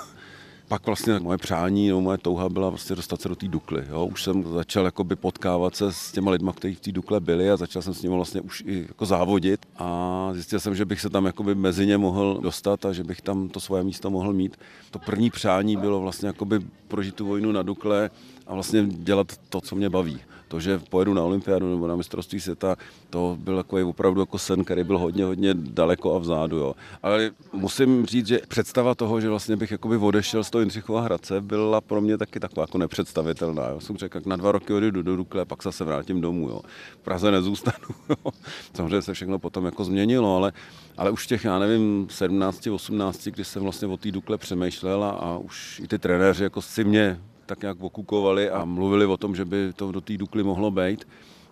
pak 0.69 0.87
vlastně 0.87 1.19
moje 1.19 1.39
přání 1.39 1.89
nebo 1.89 2.01
moje 2.01 2.19
touha 2.19 2.49
byla 2.49 2.71
vlastně 2.71 2.97
dostat 2.97 3.21
se 3.21 3.29
do 3.29 3.37
té 3.37 3.49
Dukly. 3.49 3.85
Jo. 3.89 4.07
Už 4.07 4.23
jsem 4.23 4.43
začal 4.43 4.85
jakoby 4.85 5.17
potkávat 5.17 5.77
se 5.77 5.93
s 5.93 6.13
těma 6.13 6.31
lidma, 6.31 6.53
kteří 6.53 6.75
v 6.75 6.81
té 6.81 6.93
Dukle 6.93 7.21
byli 7.21 7.51
a 7.51 7.57
začal 7.57 7.83
jsem 7.83 7.95
s 7.95 8.03
nimi 8.03 8.15
vlastně 8.15 8.41
už 8.41 8.65
i 8.67 8.85
jako 8.89 9.07
závodit 9.07 9.67
a 9.79 10.31
zjistil 10.33 10.61
jsem, 10.61 10.75
že 10.75 10.85
bych 10.85 11.01
se 11.01 11.11
tam 11.11 11.27
jakoby 11.27 11.55
mezi 11.55 11.87
ně 11.87 11.99
mohl 11.99 12.39
dostat 12.43 12.85
a 12.85 12.93
že 12.93 13.05
bych 13.05 13.21
tam 13.21 13.49
to 13.49 13.61
svoje 13.61 13.83
místo 13.83 14.11
mohl 14.11 14.33
mít. 14.33 14.57
To 14.91 14.99
první 14.99 15.31
přání 15.31 15.77
bylo 15.77 16.01
vlastně 16.01 16.27
jakoby 16.27 16.61
prožít 16.89 17.15
tu 17.15 17.27
vojnu 17.27 17.53
na 17.53 17.63
Dukle 17.63 18.11
a 18.47 18.55
vlastně 18.55 18.87
dělat 18.87 19.33
to, 19.49 19.61
co 19.61 19.77
mě 19.77 19.91
baví. 19.91 20.21
To, 20.49 20.61
že 20.61 20.81
pojedu 20.91 21.15
na 21.15 21.23
olympiádu 21.23 21.71
nebo 21.71 21.87
na 21.87 21.97
mistrovství 21.97 22.41
světa, 22.41 22.77
to 23.11 23.37
byl 23.41 23.57
takový 23.57 23.83
opravdu 23.83 24.21
jako 24.21 24.39
sen, 24.39 24.65
který 24.65 24.85
byl 24.85 24.99
hodně, 24.99 25.25
hodně 25.25 25.55
daleko 25.55 26.15
a 26.15 26.19
vzadu. 26.19 26.57
Jo. 26.57 26.75
Ale 27.03 27.31
musím 27.53 28.07
říct, 28.07 28.27
že 28.27 28.41
představa 28.49 28.95
toho, 28.95 29.21
že 29.21 29.29
vlastně 29.29 29.57
bych 29.57 29.71
jakoby 29.71 29.97
odešel 29.97 30.45
z 30.45 30.51
toho 30.51 30.61
Jindřichova 30.61 31.01
Hradce, 31.01 31.41
byla 31.41 31.81
pro 31.81 32.01
mě 32.01 32.19
taky 32.19 32.41
taková 32.41 32.63
jako 32.63 32.79
nepředstavitelná. 32.79 33.69
Jo. 33.69 33.81
Jsem 33.81 33.97
řekl, 33.97 34.17
jak 34.17 34.27
na 34.27 34.37
dva 34.37 34.53
roky 34.53 34.73
odjedu 34.73 35.03
do 35.03 35.17
Dukle, 35.17 35.45
pak 35.45 35.63
se 35.71 35.85
vrátím 35.85 36.21
domů. 36.21 36.49
Jo. 36.49 36.61
V 37.01 37.05
Praze 37.05 37.31
nezůstanu. 37.31 37.77
Jo. 38.09 38.33
Samozřejmě 38.75 39.03
se 39.03 39.15
všechno 39.15 39.39
potom 39.39 39.65
jako 39.65 39.85
změnilo, 39.85 40.37
ale, 40.37 40.53
ale 40.97 41.11
už 41.11 41.27
těch, 41.27 41.45
já 41.45 41.59
nevím, 41.59 42.07
17, 42.11 42.67
18, 42.67 43.25
když 43.25 43.49
jsem 43.49 43.63
vlastně 43.63 43.89
o 43.89 43.97
té 43.97 44.11
Dukle 44.11 44.39
přemýšlel 44.39 45.05
a, 45.05 45.11
a 45.11 45.39
už 45.39 45.81
i 45.85 45.89
ty 45.89 45.99
trenéři 45.99 46.43
jako 46.43 46.63
si 46.63 46.85
mě 46.85 47.21
tak 47.47 47.63
nějak 47.63 47.77
okukovali 47.81 48.51
a 48.51 48.65
mluvili 48.65 49.07
o 49.07 49.17
tom, 49.17 49.37
že 49.37 49.45
by 49.45 49.73
to 49.73 49.93
do 49.93 50.01
té 50.01 50.17
Dukly 50.17 50.43
mohlo 50.43 50.71
být, 50.71 51.09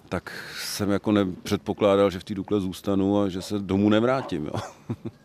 tak 0.09 0.33
jsem 0.59 0.91
jako 0.91 1.13
nepředpokládal, 1.13 2.11
že 2.11 2.19
v 2.19 2.25
té 2.25 2.35
Dukle 2.35 2.61
zůstanu 2.61 3.21
a 3.21 3.29
že 3.29 3.43
se 3.43 3.59
domů 3.59 3.89
nevrátím. 3.89 4.47
Jo. 4.47 4.55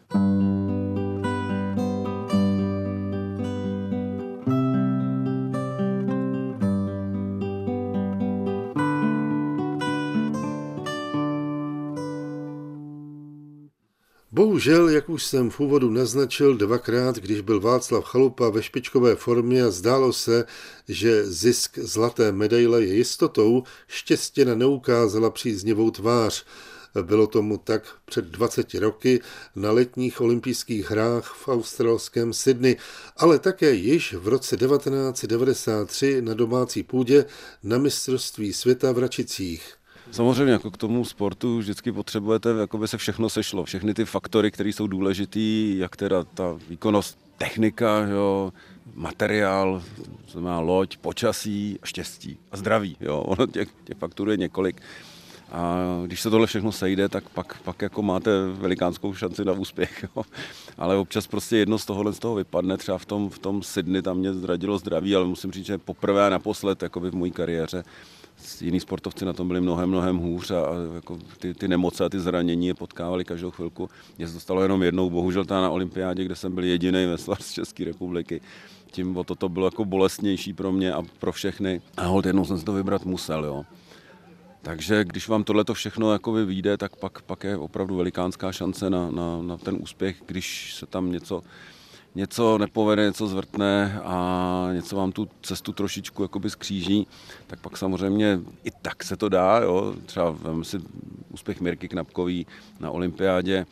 Bohužel, 14.60 14.90
jak 14.90 15.10
už 15.10 15.24
jsem 15.26 15.50
v 15.50 15.60
úvodu 15.60 15.90
naznačil 15.90 16.58
dvakrát, 16.58 17.16
když 17.16 17.42
byl 17.42 17.60
Václav 17.60 18.06
Chalupa 18.06 18.50
ve 18.50 18.64
špičkové 18.64 19.16
formě 19.16 19.64
a 19.64 19.72
zdálo 19.72 20.14
se, 20.14 20.46
že 20.88 21.26
zisk 21.26 21.78
zlaté 21.78 22.32
medaile 22.32 22.84
je 22.84 22.96
jistotou, 22.96 23.64
štěstěna 23.88 24.56
neukázala 24.56 25.30
příznivou 25.30 25.92
tvář. 25.92 26.46
Bylo 27.02 27.28
tomu 27.28 27.58
tak 27.58 27.84
před 28.06 28.26
20 28.26 28.74
roky 28.74 29.22
na 29.56 29.72
letních 29.72 30.22
olympijských 30.22 30.92
hrách 30.92 31.34
v 31.34 31.48
australském 31.48 32.34
Sydney, 32.34 32.78
ale 33.18 33.40
také 33.40 33.74
již 33.74 34.14
v 34.14 34.28
roce 34.28 34.58
1993 34.58 36.22
na 36.22 36.34
domácí 36.34 36.84
půdě 36.84 37.26
na 37.64 37.78
mistrovství 37.78 38.54
světa 38.54 38.92
v 38.92 38.98
Račicích. 38.98 39.79
Samozřejmě 40.12 40.54
jako 40.54 40.72
k 40.72 40.78
tomu 40.78 41.06
sportu 41.06 41.58
vždycky 41.58 41.92
potřebujete, 41.92 42.50
jako 42.50 42.78
by 42.78 42.88
se 42.88 42.98
všechno 42.98 43.30
sešlo. 43.30 43.64
Všechny 43.64 43.94
ty 43.94 44.06
faktory, 44.06 44.52
které 44.52 44.70
jsou 44.70 44.88
důležitý, 44.88 45.78
jak 45.78 45.96
teda 45.96 46.24
ta 46.24 46.58
výkonnost, 46.70 47.20
technika, 47.38 48.00
jo, 48.00 48.54
materiál, 48.96 49.84
znamená 50.28 50.60
loď, 50.60 50.98
počasí, 50.98 51.80
štěstí 51.84 52.38
a 52.52 52.58
zdraví. 52.58 52.98
Jo. 53.02 53.18
Ono 53.28 53.48
těch, 53.48 53.70
těch 53.84 53.98
faktorů 53.98 54.32
je 54.32 54.38
několik. 54.38 54.82
A 55.52 55.78
když 56.06 56.22
se 56.22 56.30
tohle 56.30 56.48
všechno 56.48 56.72
sejde, 56.72 57.10
tak 57.10 57.30
pak, 57.30 57.62
pak 57.62 57.82
jako 57.82 58.02
máte 58.02 58.32
velikánskou 58.52 59.14
šanci 59.14 59.46
na 59.46 59.54
úspěch. 59.54 60.06
Jo. 60.16 60.24
Ale 60.78 60.96
občas 60.96 61.28
prostě 61.28 61.58
jedno 61.58 61.78
z 61.78 61.86
tohohle 61.86 62.14
z 62.14 62.20
toho 62.20 62.36
vypadne. 62.36 62.78
Třeba 62.78 62.98
v 62.98 63.06
tom, 63.06 63.30
v 63.30 63.40
tom 63.40 63.64
Sydney 63.64 64.02
tam 64.02 64.18
mě 64.18 64.34
zradilo 64.34 64.78
zdraví, 64.78 65.16
ale 65.16 65.26
musím 65.26 65.52
říct, 65.52 65.66
že 65.66 65.78
poprvé 65.78 66.28
a 66.28 66.30
naposled 66.30 66.84
jako 66.84 67.00
v 67.00 67.16
mojí 67.16 67.32
kariéře 67.32 67.84
jiní 68.62 68.80
sportovci 68.80 69.26
na 69.26 69.34
tom 69.34 69.48
byli 69.48 69.62
mnohem, 69.62 69.90
mnohem 69.90 70.18
hůř 70.18 70.52
a, 70.52 70.62
a 70.62 70.96
jako 70.96 71.18
ty, 71.40 71.54
ty 71.54 71.68
nemoce 71.68 72.06
a 72.06 72.10
ty 72.10 72.20
zranění 72.20 72.68
je 72.68 72.74
potkávali 72.74 73.26
každou 73.26 73.52
chvilku. 73.52 73.90
Mě 74.18 74.28
se 74.28 74.34
dostalo 74.34 74.62
jenom 74.62 74.84
jednou, 74.84 75.10
bohužel 75.10 75.46
ta 75.46 75.62
na 75.62 75.70
olympiádě, 75.70 76.26
kde 76.26 76.36
jsem 76.36 76.56
byl 76.56 76.64
jediný 76.64 77.06
veslař 77.06 77.42
z 77.46 77.52
České 77.52 77.86
republiky. 77.86 78.42
Tím 78.92 79.18
o 79.18 79.24
toto 79.24 79.50
bylo 79.50 79.68
jako 79.68 79.86
bolestnější 79.86 80.54
pro 80.54 80.72
mě 80.72 80.94
a 80.94 81.02
pro 81.20 81.32
všechny. 81.32 81.82
A 81.98 82.06
hold, 82.06 82.26
jednou 82.26 82.46
jsem 82.46 82.60
si 82.60 82.66
to 82.66 82.74
vybrat 82.74 83.06
musel, 83.06 83.46
jo. 83.46 83.66
Takže 84.62 85.04
když 85.04 85.28
vám 85.28 85.44
tohle 85.44 85.64
všechno 85.74 86.14
jako 86.14 86.32
vyjde, 86.32 86.78
tak 86.78 86.96
pak, 86.96 87.22
pak 87.22 87.44
je 87.44 87.58
opravdu 87.58 87.96
velikánská 87.96 88.52
šance 88.52 88.90
na, 88.90 89.12
na, 89.12 89.42
na 89.42 89.58
ten 89.58 89.78
úspěch, 89.82 90.22
když 90.26 90.76
se 90.76 90.86
tam 90.86 91.12
něco 91.12 91.42
něco 92.16 92.58
nepovede, 92.58 93.06
něco 93.06 93.28
zvrtne 93.28 94.02
a 94.04 94.70
něco 94.74 94.96
vám 94.96 95.12
tu 95.12 95.28
cestu 95.42 95.72
trošičku 95.72 96.22
jakoby 96.22 96.50
skříží, 96.50 97.08
tak 97.48 97.60
pak 97.60 97.78
samozřejmě 97.78 98.40
i 98.64 98.72
tak 98.82 99.04
se 99.04 99.18
to 99.18 99.30
dá. 99.30 99.60
Jo. 99.60 99.96
Třeba 100.06 100.32
vem 100.32 100.64
si 100.64 100.78
úspěch 101.30 101.62
Mirky 101.62 101.88
Knapkový 101.88 102.48
na 102.80 102.92
olympiádě 102.92 103.66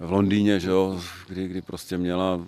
v 0.00 0.12
Londýně, 0.12 0.60
že 0.60 0.70
jo, 0.70 1.00
kdy, 1.28 1.48
kdy 1.48 1.62
prostě 1.62 1.98
měla 1.98 2.40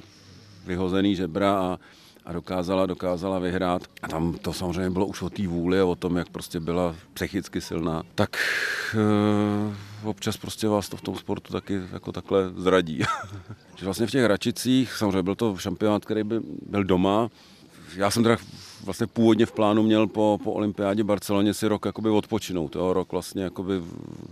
vyhozený 0.66 1.16
žebra 1.16 1.58
a, 1.58 1.78
a 2.26 2.32
dokázala, 2.32 2.86
dokázala 2.86 3.38
vyhrát. 3.38 3.82
A 4.02 4.08
tam 4.08 4.32
to 4.32 4.52
samozřejmě 4.52 4.90
bylo 4.90 5.06
už 5.06 5.22
o 5.22 5.30
té 5.30 5.48
vůli 5.48 5.80
a 5.80 5.84
o 5.84 5.96
tom, 5.96 6.16
jak 6.16 6.28
prostě 6.28 6.60
byla 6.60 6.94
psychicky 7.14 7.60
silná. 7.60 8.02
Tak 8.14 8.36
e, 8.94 10.08
občas 10.08 10.36
prostě 10.36 10.68
vás 10.68 10.88
to 10.88 10.96
v 10.96 11.02
tom 11.02 11.16
sportu 11.16 11.52
taky 11.52 11.80
jako 11.92 12.12
takhle 12.12 12.50
zradí. 12.56 13.02
vlastně 13.82 14.06
v 14.06 14.10
těch 14.10 14.24
Račicích, 14.24 14.92
samozřejmě 14.92 15.22
byl 15.22 15.34
to 15.34 15.56
šampionát, 15.56 16.04
který 16.04 16.24
by 16.24 16.40
byl 16.68 16.84
doma. 16.84 17.28
Já 17.96 18.10
jsem 18.10 18.22
teda 18.22 18.36
vlastně 18.84 19.06
původně 19.06 19.46
v 19.46 19.52
plánu 19.52 19.82
měl 19.82 20.06
po, 20.06 20.38
po 20.44 20.52
olympiádě 20.52 21.04
Barceloně 21.04 21.54
si 21.54 21.68
rok 21.68 21.86
jakoby 21.86 22.10
odpočinout. 22.10 22.76
Jo? 22.76 22.92
Rok 22.92 23.12
vlastně 23.12 23.42
jakoby 23.42 23.82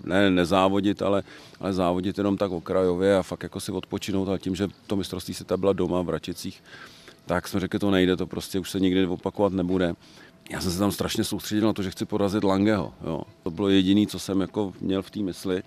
ne 0.04 0.30
nezávodit, 0.30 1.02
ale, 1.02 1.22
ale 1.60 1.72
závodit 1.72 2.18
jenom 2.18 2.36
tak 2.36 2.50
okrajově 2.50 3.16
a 3.16 3.22
fakt 3.22 3.42
jako 3.42 3.60
si 3.60 3.72
odpočinout. 3.72 4.28
Ale 4.28 4.38
tím, 4.38 4.54
že 4.54 4.68
to 4.86 4.96
mistrovství 4.96 5.34
se 5.34 5.44
byla 5.56 5.72
doma 5.72 6.02
v 6.02 6.08
Račicích, 6.08 6.62
tak 7.26 7.48
jsme 7.48 7.60
řekli, 7.60 7.78
to 7.78 7.90
nejde, 7.90 8.16
to 8.16 8.26
prostě 8.26 8.58
už 8.58 8.70
se 8.70 8.80
nikdy 8.80 9.06
opakovat 9.06 9.52
nebude. 9.52 9.94
Já 10.50 10.60
jsem 10.60 10.72
se 10.72 10.78
tam 10.78 10.92
strašně 10.92 11.24
soustředil 11.24 11.66
na 11.66 11.72
to, 11.72 11.82
že 11.82 11.90
chci 11.90 12.04
porazit 12.04 12.44
Langeho. 12.44 12.94
Jo. 13.06 13.22
To 13.42 13.50
bylo 13.50 13.68
jediné, 13.68 14.06
co 14.06 14.18
jsem 14.18 14.40
jako 14.40 14.72
měl 14.80 15.02
v 15.02 15.10
té 15.10 15.20
mysli. 15.20 15.62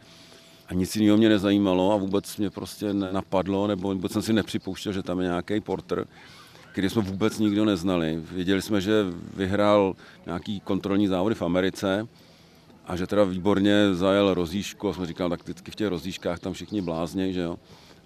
A 0.68 0.74
nic 0.74 0.96
jiného 0.96 1.18
mě 1.18 1.30
nezajímalo 1.30 1.94
a 1.94 1.98
vůbec 1.98 2.38
mě 2.38 2.50
prostě 2.50 2.94
napadlo, 2.94 3.68
nebo 3.68 3.94
vůbec 3.94 4.12
jsem 4.12 4.22
si 4.22 4.34
nepřipouštěl, 4.34 4.94
že 4.94 5.04
tam 5.04 5.20
je 5.20 5.28
nějaký 5.28 5.62
porter, 5.62 6.08
který 6.72 6.90
jsme 6.90 7.02
vůbec 7.02 7.40
nikdo 7.40 7.66
neznali. 7.66 8.24
Věděli 8.32 8.62
jsme, 8.62 8.82
že 8.82 9.06
vyhrál 9.36 9.96
nějaký 10.26 10.60
kontrolní 10.60 11.08
závody 11.08 11.36
v 11.36 11.42
Americe 11.42 12.08
a 12.86 12.96
že 12.96 13.08
teda 13.08 13.24
výborně 13.24 13.94
zajel 13.94 14.34
rozíšku 14.34 14.90
a 14.90 14.94
jsme 14.94 15.06
říkali, 15.06 15.30
tak 15.30 15.44
vždycky 15.44 15.72
v 15.72 15.76
těch 15.76 15.88
rozíškách 15.88 16.40
tam 16.40 16.54
všichni 16.54 16.82
blázně, 16.82 17.34
že 17.34 17.42
jo. 17.42 17.58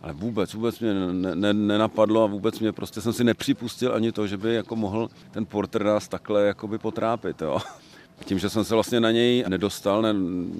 Ale 0.01 0.13
vůbec, 0.13 0.53
vůbec 0.53 0.79
mě 0.79 0.93
ne, 0.93 1.35
ne, 1.35 1.53
nenapadlo 1.53 2.23
a 2.23 2.27
vůbec 2.27 2.59
mě 2.59 2.71
prostě 2.71 3.01
jsem 3.01 3.13
si 3.13 3.23
nepřipustil 3.23 3.95
ani 3.95 4.11
to, 4.11 4.27
že 4.27 4.37
by 4.37 4.53
jako 4.53 4.75
mohl 4.75 5.09
ten 5.31 5.45
porter 5.45 5.83
nás 5.83 6.07
takhle 6.07 6.43
jakoby 6.43 6.77
potrápit, 6.77 7.41
jo. 7.41 7.59
Tím, 8.25 8.39
že 8.39 8.49
jsem 8.49 8.63
se 8.63 8.73
vlastně 8.73 8.99
na 8.99 9.11
něj 9.11 9.45
nedostal, 9.47 10.01
ne, 10.01 10.13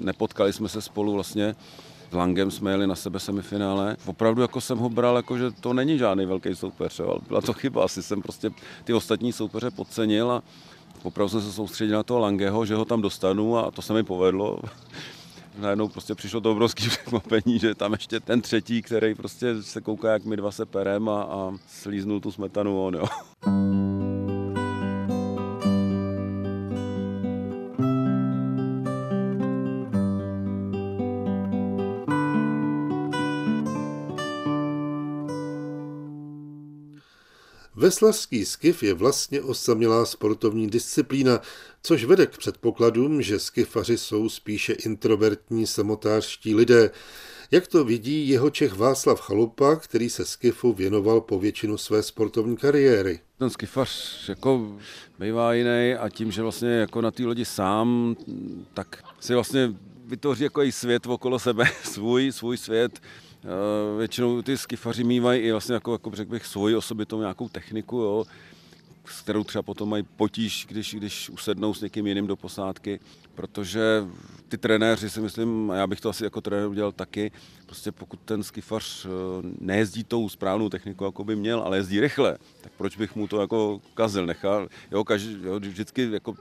nepotkali 0.04 0.52
jsme 0.52 0.68
se 0.68 0.82
spolu 0.82 1.12
vlastně, 1.12 1.54
s 2.12 2.14
Langem 2.14 2.50
jsme 2.50 2.70
jeli 2.70 2.86
na 2.86 2.94
sebe 2.94 3.20
semifinále. 3.20 3.96
Opravdu 4.06 4.42
jako 4.42 4.60
jsem 4.60 4.78
ho 4.78 4.88
bral, 4.88 5.16
jako 5.16 5.38
že 5.38 5.50
to 5.50 5.72
není 5.72 5.98
žádný 5.98 6.26
velký 6.26 6.54
soupeř, 6.54 7.00
ale 7.00 7.18
byla 7.28 7.40
to 7.40 7.52
chyba. 7.52 7.84
Asi 7.84 8.02
jsem 8.02 8.22
prostě 8.22 8.50
ty 8.84 8.92
ostatní 8.92 9.32
soupeře 9.32 9.70
podcenil 9.70 10.32
a 10.32 10.42
opravdu 11.02 11.28
jsem 11.28 11.42
se 11.42 11.52
soustředil 11.52 11.96
na 11.96 12.02
toho 12.02 12.20
Langeho, 12.20 12.66
že 12.66 12.74
ho 12.74 12.84
tam 12.84 13.02
dostanu 13.02 13.58
a 13.58 13.70
to 13.70 13.82
se 13.82 13.92
mi 13.92 14.02
povedlo 14.02 14.58
najednou 15.58 15.88
prostě 15.88 16.14
přišlo 16.14 16.40
to 16.40 16.52
obrovské 16.52 16.82
překvapení, 16.88 17.58
že 17.58 17.74
tam 17.74 17.92
ještě 17.92 18.20
ten 18.20 18.40
třetí, 18.40 18.82
který 18.82 19.14
prostě 19.14 19.62
se 19.62 19.80
kouká, 19.80 20.12
jak 20.12 20.24
my 20.24 20.36
dva 20.36 20.50
se 20.50 20.66
perem 20.66 21.08
a, 21.08 21.22
a 21.22 21.52
slíznul 21.68 22.20
tu 22.20 22.32
smetanu 22.32 22.84
on, 22.84 22.94
jo. 22.94 23.04
Veslařský 37.92 38.44
skiff 38.44 38.82
je 38.82 38.94
vlastně 38.94 39.42
osamělá 39.42 40.06
sportovní 40.06 40.70
disciplína, 40.70 41.40
což 41.82 42.04
vede 42.04 42.26
k 42.26 42.38
předpokladům, 42.38 43.22
že 43.22 43.38
skifaři 43.38 43.98
jsou 43.98 44.28
spíše 44.28 44.72
introvertní 44.72 45.66
samotářští 45.66 46.54
lidé. 46.54 46.90
Jak 47.50 47.66
to 47.66 47.84
vidí 47.84 48.28
jeho 48.28 48.50
Čech 48.50 48.76
Václav 48.76 49.20
Chalupa, 49.20 49.76
který 49.76 50.10
se 50.10 50.24
skifu 50.24 50.72
věnoval 50.72 51.20
po 51.20 51.38
většinu 51.38 51.78
své 51.78 52.02
sportovní 52.02 52.56
kariéry. 52.56 53.20
Ten 53.38 53.50
skifař 53.50 54.28
jako 54.28 54.78
bývá 55.18 55.54
jiný 55.54 55.94
a 55.94 56.08
tím, 56.08 56.32
že 56.32 56.42
vlastně 56.42 56.68
jako 56.68 57.00
na 57.00 57.10
té 57.10 57.22
lodi 57.22 57.44
sám, 57.44 58.16
tak 58.74 59.04
si 59.20 59.34
vlastně 59.34 59.74
vytvoří 60.04 60.44
jako 60.44 60.62
i 60.62 60.72
svět 60.72 61.06
okolo 61.06 61.38
sebe, 61.38 61.64
svůj, 61.84 62.32
svůj 62.32 62.56
svět, 62.56 63.00
většinou 63.98 64.42
ty 64.42 64.58
skifaři 64.58 65.04
mývají 65.04 65.40
i 65.40 65.52
vlastně 65.52 65.74
jako, 65.74 65.92
jako 65.92 66.10
řekl 66.10 66.30
bych, 66.30 66.46
svoji 66.46 66.76
osobitou 66.76 67.20
nějakou 67.20 67.48
techniku, 67.48 67.96
jo, 67.96 68.24
s 69.04 69.20
kterou 69.20 69.44
třeba 69.44 69.62
potom 69.62 69.88
mají 69.88 70.02
potíž, 70.02 70.66
když, 70.68 70.94
když 70.94 71.30
usednou 71.30 71.74
s 71.74 71.80
někým 71.80 72.06
jiným 72.06 72.26
do 72.26 72.36
posádky, 72.36 73.00
protože 73.34 74.04
ty 74.48 74.58
trenéři 74.58 75.10
si 75.10 75.20
myslím, 75.20 75.70
a 75.70 75.76
já 75.76 75.86
bych 75.86 76.00
to 76.00 76.08
asi 76.08 76.24
jako 76.24 76.40
trenér 76.40 76.68
udělal 76.68 76.92
taky, 76.92 77.32
prostě 77.66 77.92
pokud 77.92 78.20
ten 78.24 78.42
skifař 78.42 79.06
eh, 79.06 79.08
nejezdí 79.60 80.04
tou 80.04 80.28
správnou 80.28 80.68
technikou, 80.68 81.04
jako 81.04 81.24
by 81.24 81.36
měl, 81.36 81.60
ale 81.60 81.76
jezdí 81.76 82.00
rychle, 82.00 82.38
tak 82.60 82.72
proč 82.76 82.96
bych 82.96 83.16
mu 83.16 83.28
to 83.28 83.40
jako 83.40 83.80
kazil, 83.94 84.26
nechal, 84.26 84.68
jo, 84.90 85.04
každý, 85.04 85.38
jo, 85.42 85.60
vždycky 85.60 86.08
jako 86.12 86.34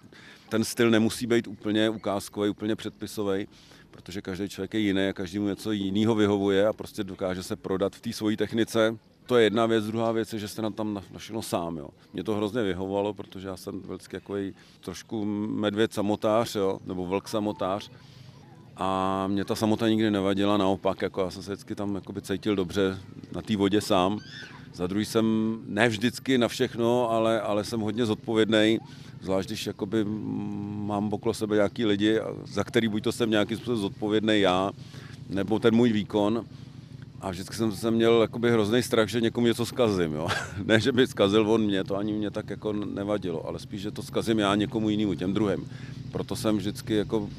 ten 0.49 0.63
styl 0.63 0.89
nemusí 0.89 1.27
být 1.27 1.47
úplně 1.47 1.89
ukázkový, 1.89 2.49
úplně 2.49 2.75
předpisový, 2.75 3.47
protože 3.91 4.21
každý 4.21 4.49
člověk 4.49 4.73
je 4.73 4.79
jiný 4.79 5.07
a 5.07 5.13
každému 5.13 5.47
něco 5.47 5.71
jiného 5.71 6.15
vyhovuje 6.15 6.67
a 6.67 6.73
prostě 6.73 7.03
dokáže 7.03 7.43
se 7.43 7.55
prodat 7.55 7.95
v 7.95 8.01
té 8.01 8.13
svojí 8.13 8.37
technice. 8.37 8.97
To 9.25 9.37
je 9.37 9.43
jedna 9.43 9.65
věc, 9.65 9.85
druhá 9.85 10.11
věc 10.11 10.33
je, 10.33 10.39
že 10.39 10.47
jste 10.47 10.61
na 10.61 10.69
tam 10.69 11.01
našel 11.13 11.41
sám. 11.41 11.77
Jo. 11.77 11.89
Mě 12.13 12.23
to 12.23 12.35
hrozně 12.35 12.63
vyhovovalo, 12.63 13.13
protože 13.13 13.47
já 13.47 13.57
jsem 13.57 13.81
vždycky 13.81 14.15
jako 14.15 14.35
trošku 14.79 15.25
medvěd 15.47 15.93
samotář, 15.93 16.55
jo, 16.55 16.79
nebo 16.85 17.05
vlk 17.05 17.27
samotář. 17.27 17.91
A 18.77 19.27
mě 19.27 19.45
ta 19.45 19.55
samota 19.55 19.87
nikdy 19.87 20.11
nevadila, 20.11 20.57
naopak, 20.57 21.01
jako 21.01 21.21
já 21.21 21.31
jsem 21.31 21.43
se 21.43 21.51
vždycky 21.51 21.75
tam 21.75 22.01
cítil 22.21 22.55
dobře 22.55 22.97
na 23.31 23.41
té 23.41 23.57
vodě 23.57 23.81
sám. 23.81 24.19
Za 24.73 24.87
druhý 24.87 25.05
jsem 25.05 25.57
ne 25.67 25.89
vždycky 25.89 26.37
na 26.37 26.47
všechno, 26.47 27.11
ale, 27.11 27.41
ale 27.41 27.63
jsem 27.63 27.79
hodně 27.79 28.05
zodpovědný, 28.05 28.79
zvlášť 29.21 29.49
když 29.49 29.65
jakoby 29.67 30.05
mám 30.85 31.13
okolo 31.13 31.33
sebe 31.33 31.55
nějaký 31.55 31.85
lidi, 31.85 32.19
za 32.45 32.63
který 32.63 32.87
buď 32.87 33.03
to 33.03 33.11
jsem 33.11 33.29
nějakým 33.29 33.57
způsobem 33.57 33.79
zodpovědný 33.81 34.39
já, 34.41 34.71
nebo 35.29 35.59
ten 35.59 35.75
můj 35.75 35.91
výkon. 35.91 36.45
A 37.21 37.31
vždycky 37.31 37.55
jsem, 37.55 37.71
jsem 37.71 37.93
měl 37.93 38.21
jakoby 38.21 38.51
hrozný 38.51 38.83
strach, 38.83 39.09
že 39.09 39.21
někomu 39.21 39.47
něco 39.47 39.65
zkazím. 39.65 40.13
Jo? 40.13 40.27
ne, 40.65 40.79
že 40.79 40.91
by 40.91 41.07
zkazil 41.07 41.51
on 41.51 41.61
mě, 41.61 41.83
to 41.83 41.97
ani 41.97 42.13
mě 42.13 42.31
tak 42.31 42.49
jako 42.49 42.73
nevadilo, 42.73 43.47
ale 43.47 43.59
spíš, 43.59 43.81
že 43.81 43.91
to 43.91 44.03
zkazím 44.03 44.39
já 44.39 44.55
někomu 44.55 44.89
jinému, 44.89 45.13
těm 45.13 45.33
druhým. 45.33 45.69
Proto 46.11 46.35
jsem 46.35 46.57
vždycky 46.57 46.95
jako 46.95 47.29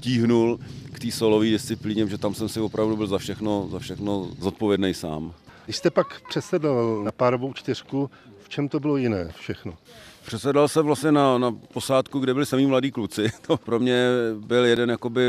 tíhnul 0.00 0.60
k 0.92 0.98
té 0.98 1.10
solové 1.10 1.46
disciplíně, 1.46 2.06
že 2.06 2.18
tam 2.18 2.34
jsem 2.34 2.48
si 2.48 2.60
opravdu 2.60 2.96
byl 2.96 3.06
za 3.06 3.18
všechno, 3.18 3.68
za 3.70 3.78
všechno 3.78 4.28
zodpovědný 4.40 4.94
sám. 4.94 5.34
Když 5.68 5.76
jste 5.76 5.90
pak 5.90 6.20
přesedl 6.28 7.02
na 7.04 7.12
párovou 7.12 7.52
čtyřku, 7.52 8.10
v 8.42 8.48
čem 8.48 8.68
to 8.68 8.80
bylo 8.80 8.96
jiné 8.96 9.32
všechno? 9.38 9.74
Přesedal 10.26 10.68
jsem 10.68 10.86
vlastně 10.86 11.12
na, 11.12 11.38
na 11.38 11.52
posádku, 11.72 12.18
kde 12.18 12.34
byli 12.34 12.46
samý 12.46 12.66
mladí 12.66 12.90
kluci. 12.90 13.30
To 13.46 13.56
pro 13.56 13.78
mě 13.78 14.06
byl 14.34 14.64
jeden 14.64 14.90
jakoby 14.90 15.22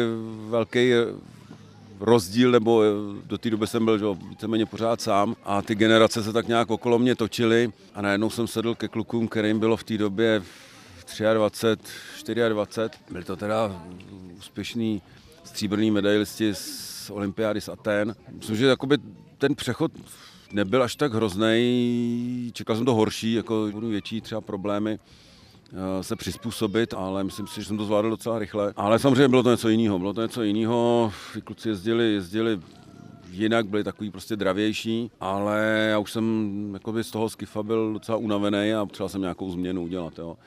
velký 0.50 0.92
rozdíl, 2.00 2.52
nebo 2.52 2.84
do 3.26 3.38
té 3.38 3.50
doby 3.50 3.68
jsem 3.68 3.86
byl 3.86 3.98
že, 3.98 4.06
víceméně 4.30 4.66
pořád 4.66 5.02
sám 5.02 5.36
a 5.44 5.62
ty 5.62 5.76
generace 5.76 6.24
se 6.24 6.34
tak 6.34 6.48
nějak 6.48 6.72
okolo 6.72 7.00
mě 7.00 7.16
točily 7.16 7.72
a 7.96 8.02
najednou 8.02 8.30
jsem 8.30 8.48
sedl 8.48 8.76
ke 8.76 8.88
klukům, 8.88 9.28
kterým 9.28 9.60
bylo 9.60 9.78
v 9.78 9.84
té 9.84 9.98
době 9.98 10.42
23, 11.34 12.34
24. 12.50 12.90
Byli 13.12 13.24
to 13.24 13.36
teda 13.36 13.84
úspěšní 14.38 15.02
stříbrní 15.44 15.92
medailisti 15.92 16.56
z 16.56 16.99
olympiády 17.12 17.62
z 17.62 17.70
Aten. 17.70 18.16
Myslím, 18.32 18.56
že 18.56 18.66
jakoby 18.66 18.98
ten 19.38 19.56
přechod 19.56 19.92
nebyl 20.54 20.84
až 20.84 20.96
tak 20.96 21.14
hrozný, 21.14 22.52
čekal 22.54 22.76
jsem 22.76 22.86
to 22.86 22.96
horší, 22.96 23.34
jako 23.34 23.68
budu 23.72 23.88
větší 23.88 24.22
třeba 24.22 24.42
problémy 24.42 25.00
eh, 25.00 26.04
se 26.04 26.16
přizpůsobit, 26.16 26.94
ale 26.94 27.24
myslím 27.24 27.48
si, 27.48 27.62
že 27.62 27.68
jsem 27.68 27.78
to 27.78 27.86
zvládl 27.86 28.10
docela 28.10 28.40
rychle. 28.40 28.74
Ale 28.76 29.00
samozřejmě 29.00 29.28
bylo 29.28 29.44
to 29.44 29.52
něco 29.52 29.70
jiného. 29.70 30.00
Bylo 30.00 30.14
to 30.14 30.22
něco 30.22 30.44
jiného. 30.44 31.12
Kluci 31.44 31.70
jezdili, 31.70 32.14
jezdili 32.14 32.60
jinak, 33.32 33.68
byli 33.68 33.84
takový 33.84 34.12
prostě 34.12 34.36
dravější, 34.36 35.12
ale 35.20 35.88
já 35.92 36.00
už 36.00 36.12
jsem 36.12 36.70
jakoby 36.74 37.04
z 37.04 37.12
toho 37.12 37.30
skifa 37.30 37.64
byl 37.64 37.94
docela 37.94 38.18
unavený 38.18 38.74
a 38.74 38.86
potřeboval 38.86 39.10
jsem 39.10 39.22
nějakou 39.22 39.52
změnu 39.52 39.84
udělat. 39.84 40.18
Jo. 40.18 40.38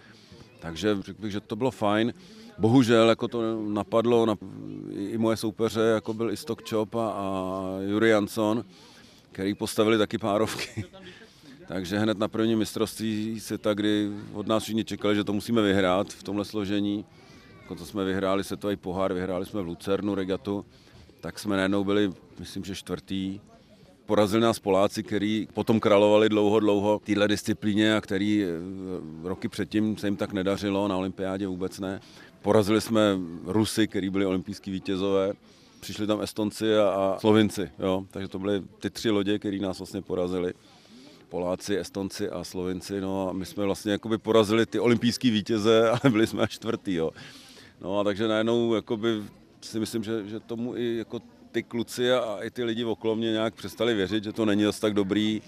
Takže 0.60 0.96
řekl 1.00 1.22
bych, 1.22 1.32
že 1.32 1.40
to 1.40 1.56
bylo 1.56 1.70
fajn. 1.70 2.14
Bohužel 2.58 3.08
jako 3.08 3.28
to 3.28 3.62
napadlo 3.68 4.26
na, 4.26 4.36
i 4.96 5.18
moje 5.18 5.36
soupeře, 5.36 5.80
jako 5.80 6.14
byl 6.14 6.30
i 6.30 6.36
Stock 6.36 6.70
Chop 6.70 6.94
a, 6.94 7.10
a 7.10 7.62
Juri 7.88 8.08
Jansson, 8.08 8.64
který 9.32 9.54
postavili 9.54 9.98
taky 9.98 10.18
párovky. 10.18 10.84
Takže 11.68 11.98
hned 11.98 12.18
na 12.18 12.28
první 12.28 12.56
mistrovství 12.56 13.40
světa, 13.40 13.74
kdy 13.74 14.10
od 14.32 14.46
nás 14.46 14.62
všichni 14.62 14.84
čekali, 14.84 15.16
že 15.16 15.24
to 15.24 15.32
musíme 15.32 15.62
vyhrát 15.62 16.12
v 16.12 16.22
tomhle 16.22 16.44
složení, 16.44 17.04
jako 17.62 17.74
to 17.74 17.86
jsme 17.86 18.04
vyhráli 18.04 18.44
světový 18.44 18.76
pohár, 18.76 19.12
vyhráli 19.12 19.46
jsme 19.46 19.62
v 19.62 19.66
Lucernu 19.66 20.14
regatu, 20.14 20.64
tak 21.20 21.38
jsme 21.38 21.56
najednou 21.56 21.84
byli, 21.84 22.12
myslím, 22.38 22.64
že 22.64 22.74
čtvrtý. 22.74 23.40
Porazili 24.06 24.42
nás 24.42 24.58
Poláci, 24.58 25.02
kteří 25.02 25.48
potom 25.54 25.80
královali 25.80 26.28
dlouho, 26.28 26.60
dlouho 26.60 27.00
téhle 27.04 27.28
disciplíně 27.28 27.96
a 27.96 28.00
který 28.00 28.44
eh, 28.44 28.48
roky 29.28 29.48
předtím 29.48 29.96
se 29.96 30.06
jim 30.06 30.16
tak 30.16 30.32
nedařilo, 30.32 30.88
na 30.88 30.96
olympiádě 30.96 31.46
vůbec 31.46 31.80
ne. 31.80 32.00
Porazili 32.42 32.80
jsme 32.80 33.18
Rusy, 33.44 33.88
kteří 33.88 34.10
byli 34.10 34.26
olympijský 34.26 34.70
vítězové 34.70 35.32
přišli 35.82 36.06
tam 36.06 36.20
Estonci 36.20 36.76
a, 36.76 36.88
a 36.88 37.18
Slovinci, 37.20 37.70
jo? 37.78 38.04
takže 38.10 38.28
to 38.28 38.38
byly 38.38 38.62
ty 38.80 38.90
tři 38.90 39.10
lodě, 39.10 39.38
které 39.38 39.58
nás 39.58 39.78
vlastně 39.78 40.02
porazili. 40.02 40.54
Poláci, 41.28 41.78
Estonci 41.78 42.30
a 42.30 42.44
Slovinci, 42.44 43.00
no 43.00 43.28
a 43.28 43.32
my 43.32 43.46
jsme 43.46 43.64
vlastně 43.64 43.92
jakoby 43.92 44.18
porazili 44.18 44.66
ty 44.66 44.80
olympijský 44.80 45.30
vítěze, 45.30 45.90
ale 46.02 46.12
byli 46.12 46.26
jsme 46.26 46.42
až 46.42 46.50
čtvrtý, 46.50 46.94
jo. 46.94 47.10
No 47.80 48.00
a 48.00 48.04
takže 48.04 48.28
najednou 48.28 48.74
jakoby 48.74 49.22
si 49.60 49.80
myslím, 49.80 50.04
že, 50.04 50.28
že 50.28 50.40
tomu 50.40 50.76
i 50.76 50.96
jako 50.96 51.20
ty 51.52 51.62
kluci 51.62 52.12
a, 52.12 52.38
i 52.42 52.50
ty 52.50 52.64
lidi 52.64 52.84
okolo 52.84 53.16
mě 53.16 53.32
nějak 53.32 53.54
přestali 53.54 53.94
věřit, 53.94 54.24
že 54.24 54.32
to 54.32 54.44
není 54.44 54.64
zase 54.64 54.80
tak 54.80 54.94
dobrý, 54.94 55.42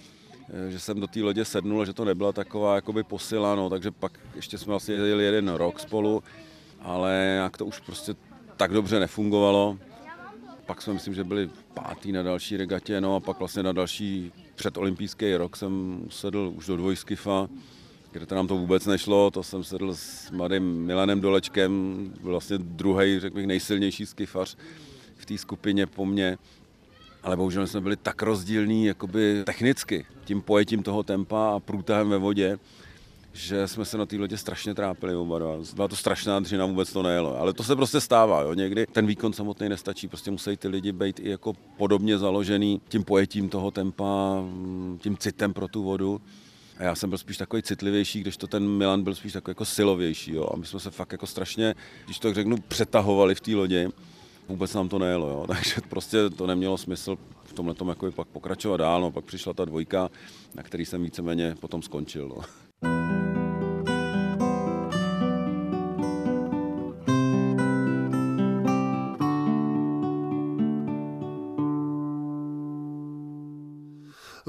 eh, 0.49 0.71
že 0.71 0.79
jsem 0.79 1.01
do 1.01 1.07
té 1.07 1.21
lodě 1.21 1.45
sednul 1.45 1.83
a 1.83 1.85
že 1.85 1.93
to 1.93 2.05
nebyla 2.05 2.33
taková 2.33 2.75
jakoby 2.75 3.03
posila, 3.03 3.55
no, 3.55 3.71
takže 3.71 3.91
pak 3.91 4.21
ještě 4.35 4.59
jsme 4.59 4.71
vlastně 4.71 4.95
jeli 4.95 5.25
jeden 5.25 5.49
rok 5.49 5.81
spolu, 5.81 6.23
ale 6.81 7.15
jak 7.37 7.57
to 7.57 7.67
už 7.67 7.81
prostě 7.81 8.15
tak 8.57 8.73
dobře 8.73 9.01
nefungovalo, 9.01 9.79
pak 10.67 10.83
jsme 10.83 10.93
myslím, 10.93 11.15
že 11.15 11.25
byli 11.25 11.51
pátý 11.75 12.13
na 12.13 12.23
další 12.23 12.57
regatě, 12.57 13.01
no 13.01 13.17
a 13.17 13.21
pak 13.21 13.39
vlastně 13.39 13.63
na 13.63 13.73
další 13.73 14.33
předolympijský 14.55 15.37
rok 15.37 15.57
jsem 15.57 16.05
sedl 16.11 16.53
už 16.57 16.67
do 16.67 16.77
dvojskifa, 16.77 17.49
kde 18.13 18.27
to 18.27 18.35
nám 18.35 18.47
to 18.47 18.57
vůbec 18.57 18.87
nešlo, 18.87 19.31
to 19.31 19.43
jsem 19.43 19.65
sedl 19.65 19.95
s 19.95 20.31
mladým 20.31 20.63
Milanem 20.63 21.21
Dolečkem, 21.21 21.95
byl 22.23 22.31
vlastně 22.31 22.59
druhý, 22.59 23.21
řekl 23.21 23.37
bych, 23.37 23.47
nejsilnější 23.47 24.07
skifař 24.07 24.57
v 25.25 25.27
té 25.27 25.39
skupině 25.39 25.87
po 25.87 26.07
mně. 26.07 26.39
Ale 27.23 27.37
bohužel 27.37 27.67
jsme 27.67 27.81
byli 27.81 27.97
tak 27.97 28.23
rozdílní 28.23 28.87
jakoby 28.87 29.43
technicky, 29.47 30.07
tím 30.25 30.43
pojetím 30.43 30.83
toho 30.83 31.03
tempa 31.03 31.55
a 31.57 31.61
průtahem 31.61 32.09
ve 32.09 32.19
vodě, 32.19 32.59
že 33.33 33.69
jsme 33.69 33.85
se 33.85 33.99
na 33.99 34.07
té 34.07 34.17
lodě 34.17 34.37
strašně 34.39 34.75
trápili 34.75 35.15
oba 35.15 35.39
dva. 35.39 35.57
Byla 35.75 35.89
to 35.89 35.97
strašná 35.97 36.41
dřina, 36.41 36.67
vůbec 36.67 36.93
to 36.93 37.03
nejelo. 37.03 37.41
Ale 37.41 37.53
to 37.53 37.63
se 37.63 37.77
prostě 37.77 38.01
stává. 38.01 38.43
Jo. 38.43 38.55
Někdy 38.55 38.87
ten 38.93 39.07
výkon 39.07 39.33
samotný 39.33 39.69
nestačí, 39.69 40.09
prostě 40.09 40.31
musí 40.31 40.57
ty 40.57 40.69
lidi 40.69 40.93
být 40.93 41.21
i 41.21 41.31
jako 41.31 41.53
podobně 41.77 42.19
založený 42.19 42.81
tím 42.89 43.05
pojetím 43.05 43.49
toho 43.49 43.71
tempa, 43.71 44.45
tím 44.99 45.17
citem 45.17 45.53
pro 45.53 45.69
tu 45.69 45.83
vodu. 45.83 46.21
A 46.79 46.83
já 46.83 46.95
jsem 46.95 47.11
byl 47.11 47.19
spíš 47.19 47.37
takový 47.37 47.63
citlivější, 47.63 48.21
když 48.21 48.37
to 48.37 48.47
ten 48.47 48.69
Milan 48.69 49.03
byl 49.03 49.15
spíš 49.15 49.33
takový 49.33 49.51
jako 49.51 49.65
silovější. 49.65 50.35
Jo. 50.35 50.49
A 50.55 50.57
my 50.57 50.67
jsme 50.67 50.81
se 50.81 50.91
fakt 50.91 51.13
jako 51.13 51.27
strašně, 51.27 51.75
když 52.05 52.19
to 52.19 52.35
řeknu, 52.35 52.57
přetahovali 52.69 53.35
v 53.35 53.41
té 53.41 53.55
lodi. 53.55 53.89
Vůbec 54.49 54.75
nám 54.75 54.89
to 54.89 54.99
nejelo, 54.99 55.29
jo. 55.29 55.45
takže 55.49 55.75
prostě 55.89 56.31
to 56.31 56.47
nemělo 56.47 56.79
smysl 56.79 57.17
v 57.45 57.53
tomhle 57.53 57.75
tom 57.75 57.89
jako 57.89 58.13
pak 58.13 58.29
pokračovat 58.29 58.77
dál. 58.77 59.01
No. 59.01 59.11
Pak 59.11 59.25
přišla 59.25 59.53
ta 59.53 59.65
dvojka, 59.65 60.11
na 60.55 60.63
který 60.63 60.85
jsem 60.85 61.03
víceméně 61.03 61.55
potom 61.61 61.83
skončil. 61.83 62.29
No. 62.29 62.64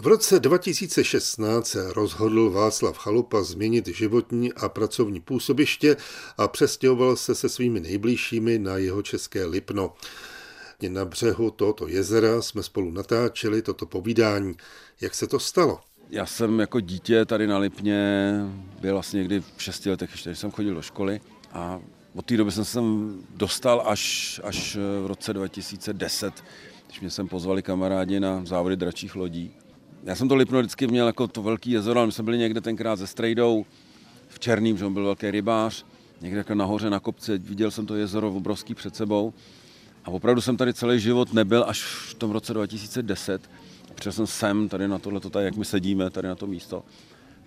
V 0.06 0.08
roce 0.08 0.39
2016 0.39 1.68
se 1.68 1.94
rozhodl 1.94 2.50
Václav 2.50 2.98
Chalupa 2.98 3.44
změnit 3.44 3.88
životní 3.88 4.54
a 4.54 4.70
pracovní 4.70 5.22
působiště 5.22 5.98
a 6.38 6.48
přestěhoval 6.48 7.15
se 7.15 7.36
se 7.36 7.50
svými 7.50 7.80
nejbližšími 7.80 8.60
na 8.60 8.78
jeho 8.78 9.02
české 9.02 9.46
Lipno. 9.46 9.94
Na 10.89 11.06
břehu 11.06 11.52
tohoto 11.52 11.88
jezera 11.88 12.41
jsme 12.41 12.63
spolu 12.63 12.91
natáčeli 12.91 13.62
toto 13.62 13.86
povídání. 13.86 14.56
Jak 15.02 15.15
se 15.15 15.28
to 15.28 15.39
stalo? 15.39 15.80
Já 16.10 16.26
jsem 16.26 16.60
jako 16.60 16.80
dítě 16.80 17.26
tady 17.26 17.48
na 17.48 17.58
Lipně 17.58 18.32
byl 18.82 18.94
vlastně 18.94 19.18
někdy 19.18 19.39
v 19.58 19.63
šesti 19.63 19.89
letech, 19.89 20.12
ještě 20.12 20.30
když 20.30 20.39
jsem 20.39 20.52
chodil 20.52 20.76
do 20.76 20.82
školy 20.82 21.22
a 21.52 21.82
od 22.15 22.26
té 22.26 22.38
doby 22.38 22.52
jsem 22.52 22.65
se 22.65 22.80
dostal 23.36 23.84
až, 23.86 24.41
až 24.44 24.76
v 24.76 25.08
roce 25.08 25.34
2010, 25.34 26.44
když 26.88 27.02
mě 27.02 27.10
sem 27.10 27.28
pozvali 27.28 27.62
kamarádi 27.62 28.20
na 28.20 28.46
závody 28.46 28.76
dračích 28.76 29.15
lodí 29.15 29.56
já 30.06 30.15
jsem 30.15 30.30
to 30.30 30.36
Lipno 30.36 30.60
vždycky 30.60 30.88
měl 30.88 31.08
jako 31.08 31.28
to 31.28 31.44
velký 31.44 31.72
jezero, 31.72 32.00
ale 32.00 32.06
my 32.06 32.12
jsme 32.12 32.24
byli 32.24 32.38
někde 32.38 32.62
tenkrát 32.62 32.96
ze 32.96 33.08
Strejdou 33.08 33.65
v 34.28 34.39
Černým, 34.39 34.78
že 34.78 34.86
on 34.86 34.94
byl 34.94 35.04
velký 35.04 35.32
rybář, 35.32 35.86
někde 36.22 36.38
jako 36.38 36.56
nahoře 36.56 36.89
na 36.89 37.00
kopci, 37.00 37.38
viděl 37.38 37.72
jsem 37.72 37.86
to 37.86 37.96
jezero 37.96 38.32
obrovský 38.34 38.76
před 38.76 38.96
sebou. 38.96 39.34
A 40.06 40.08
opravdu 40.12 40.41
jsem 40.41 40.58
tady 40.58 40.74
celý 40.74 41.00
život 41.00 41.34
nebyl 41.34 41.65
až 41.68 41.84
v 41.84 42.13
tom 42.13 42.32
roce 42.32 42.54
2010. 42.54 43.50
Přišel 43.96 44.12
jsem 44.12 44.28
sem 44.28 44.70
tady 44.70 44.88
na 44.88 45.00
tohle, 45.00 45.20
tady 45.20 45.46
jak 45.46 45.56
my 45.56 45.65
sedíme, 45.65 46.10
tady 46.10 46.28
na 46.28 46.36
to 46.36 46.48
místo. 46.48 46.84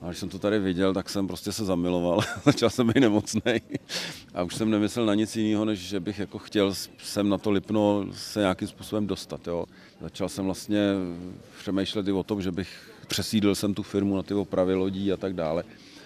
A 0.01 0.07
když 0.07 0.19
jsem 0.19 0.29
to 0.29 0.39
tady 0.39 0.59
viděl, 0.59 0.95
tak 0.95 1.11
jsem 1.11 1.27
prostě 1.27 1.53
se 1.53 1.65
zamiloval. 1.65 2.21
Začal 2.45 2.71
jsem 2.71 2.87
být 2.87 3.01
nemocný. 3.01 3.53
A 4.35 4.43
už 4.43 4.55
jsem 4.55 4.71
nemyslel 4.71 5.07
na 5.07 5.15
nic 5.15 5.37
jiného, 5.37 5.65
než 5.65 5.79
že 5.79 6.01
bych 6.01 6.19
jako 6.19 6.39
chtěl 6.39 6.75
sem 6.99 7.29
na 7.29 7.39
to 7.39 7.51
Lipno 7.51 8.07
se 8.13 8.41
nějakým 8.41 8.69
způsobem 8.69 9.07
dostat. 9.07 9.47
Jo. 9.47 9.65
Začal 10.01 10.29
jsem 10.29 10.45
vlastně 10.45 10.81
přemýšlet 11.59 12.09
i 12.09 12.13
o 12.13 12.23
tom, 12.23 12.43
že 12.43 12.53
bych 12.53 12.91
přesídl 13.07 13.55
jsem 13.55 13.75
tu 13.75 13.83
firmu 13.83 14.17
na 14.17 14.23
ty 14.23 14.35
opravy 14.35 14.75
lodí 14.75 15.13
a 15.13 15.17
tak 15.17 15.35
dále. 15.35 15.65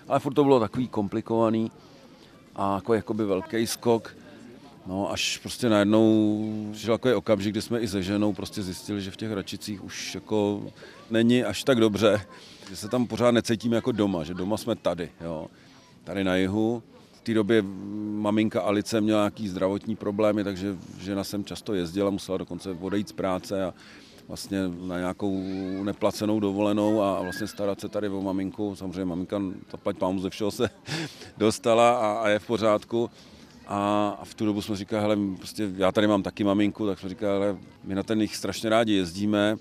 Ale 0.08 0.20
furt 0.20 0.34
to 0.34 0.44
bylo 0.44 0.60
takový 0.60 0.88
komplikovaný 0.88 1.70
a 2.56 2.74
jako 2.74 2.94
jakoby 2.94 3.24
velký 3.24 3.66
skok. 3.66 4.16
No 4.86 5.12
až 5.12 5.38
prostě 5.38 5.68
najednou 5.68 6.70
přišel 6.72 6.94
takový 6.94 7.14
okamžik, 7.14 7.52
kdy 7.52 7.62
jsme 7.62 7.80
i 7.80 7.88
se 7.88 8.02
ženou 8.02 8.32
prostě 8.32 8.62
zjistili, 8.62 9.00
že 9.00 9.10
v 9.10 9.16
těch 9.16 9.32
Račicích 9.32 9.84
už 9.84 10.14
jako 10.14 10.62
není 11.10 11.44
až 11.44 11.64
tak 11.64 11.80
dobře, 11.80 12.20
že 12.70 12.76
se 12.76 12.88
tam 12.88 13.06
pořád 13.06 13.30
necítíme 13.30 13.76
jako 13.76 13.92
doma, 13.92 14.24
že 14.24 14.34
doma 14.34 14.56
jsme 14.56 14.76
tady, 14.76 15.10
jo. 15.20 15.46
Tady 16.04 16.24
na 16.24 16.36
jihu. 16.36 16.82
V 17.22 17.24
té 17.24 17.34
době 17.34 17.62
maminka 18.02 18.60
Alice 18.60 19.00
měla 19.00 19.20
nějaký 19.20 19.48
zdravotní 19.48 19.96
problémy, 19.96 20.44
takže 20.44 20.76
žena 21.00 21.24
sem 21.24 21.44
často 21.44 21.74
jezdila, 21.74 22.10
musela 22.10 22.38
dokonce 22.38 22.70
odejít 22.80 23.08
z 23.08 23.12
práce 23.12 23.64
a 23.64 23.74
vlastně 24.28 24.58
na 24.80 24.98
nějakou 24.98 25.42
neplacenou 25.82 26.40
dovolenou 26.40 27.02
a 27.02 27.22
vlastně 27.22 27.46
starat 27.46 27.80
se 27.80 27.88
tady 27.88 28.08
o 28.08 28.22
maminku. 28.22 28.76
Samozřejmě 28.76 29.04
maminka, 29.04 29.42
zaplať 29.70 29.96
pámu 29.96 30.20
ze 30.20 30.30
všeho 30.30 30.50
se 30.50 30.70
dostala 31.36 31.98
a, 31.98 32.12
a 32.12 32.28
je 32.28 32.38
v 32.38 32.46
pořádku. 32.46 33.10
A 33.66 34.20
v 34.24 34.34
tu 34.34 34.46
dobu 34.46 34.62
jsme 34.62 34.76
říkali, 34.76 35.02
hele, 35.02 35.16
prostě 35.36 35.70
já 35.76 35.92
tady 35.92 36.06
mám 36.06 36.22
taky 36.22 36.44
maminku, 36.44 36.86
tak 36.86 36.98
jsme 36.98 37.08
říkali, 37.08 37.40
hele, 37.40 37.58
my 37.84 37.94
na 37.94 38.02
ten 38.02 38.20
jich 38.20 38.36
strašně 38.36 38.70
rádi 38.70 38.92
jezdíme, 38.92 39.56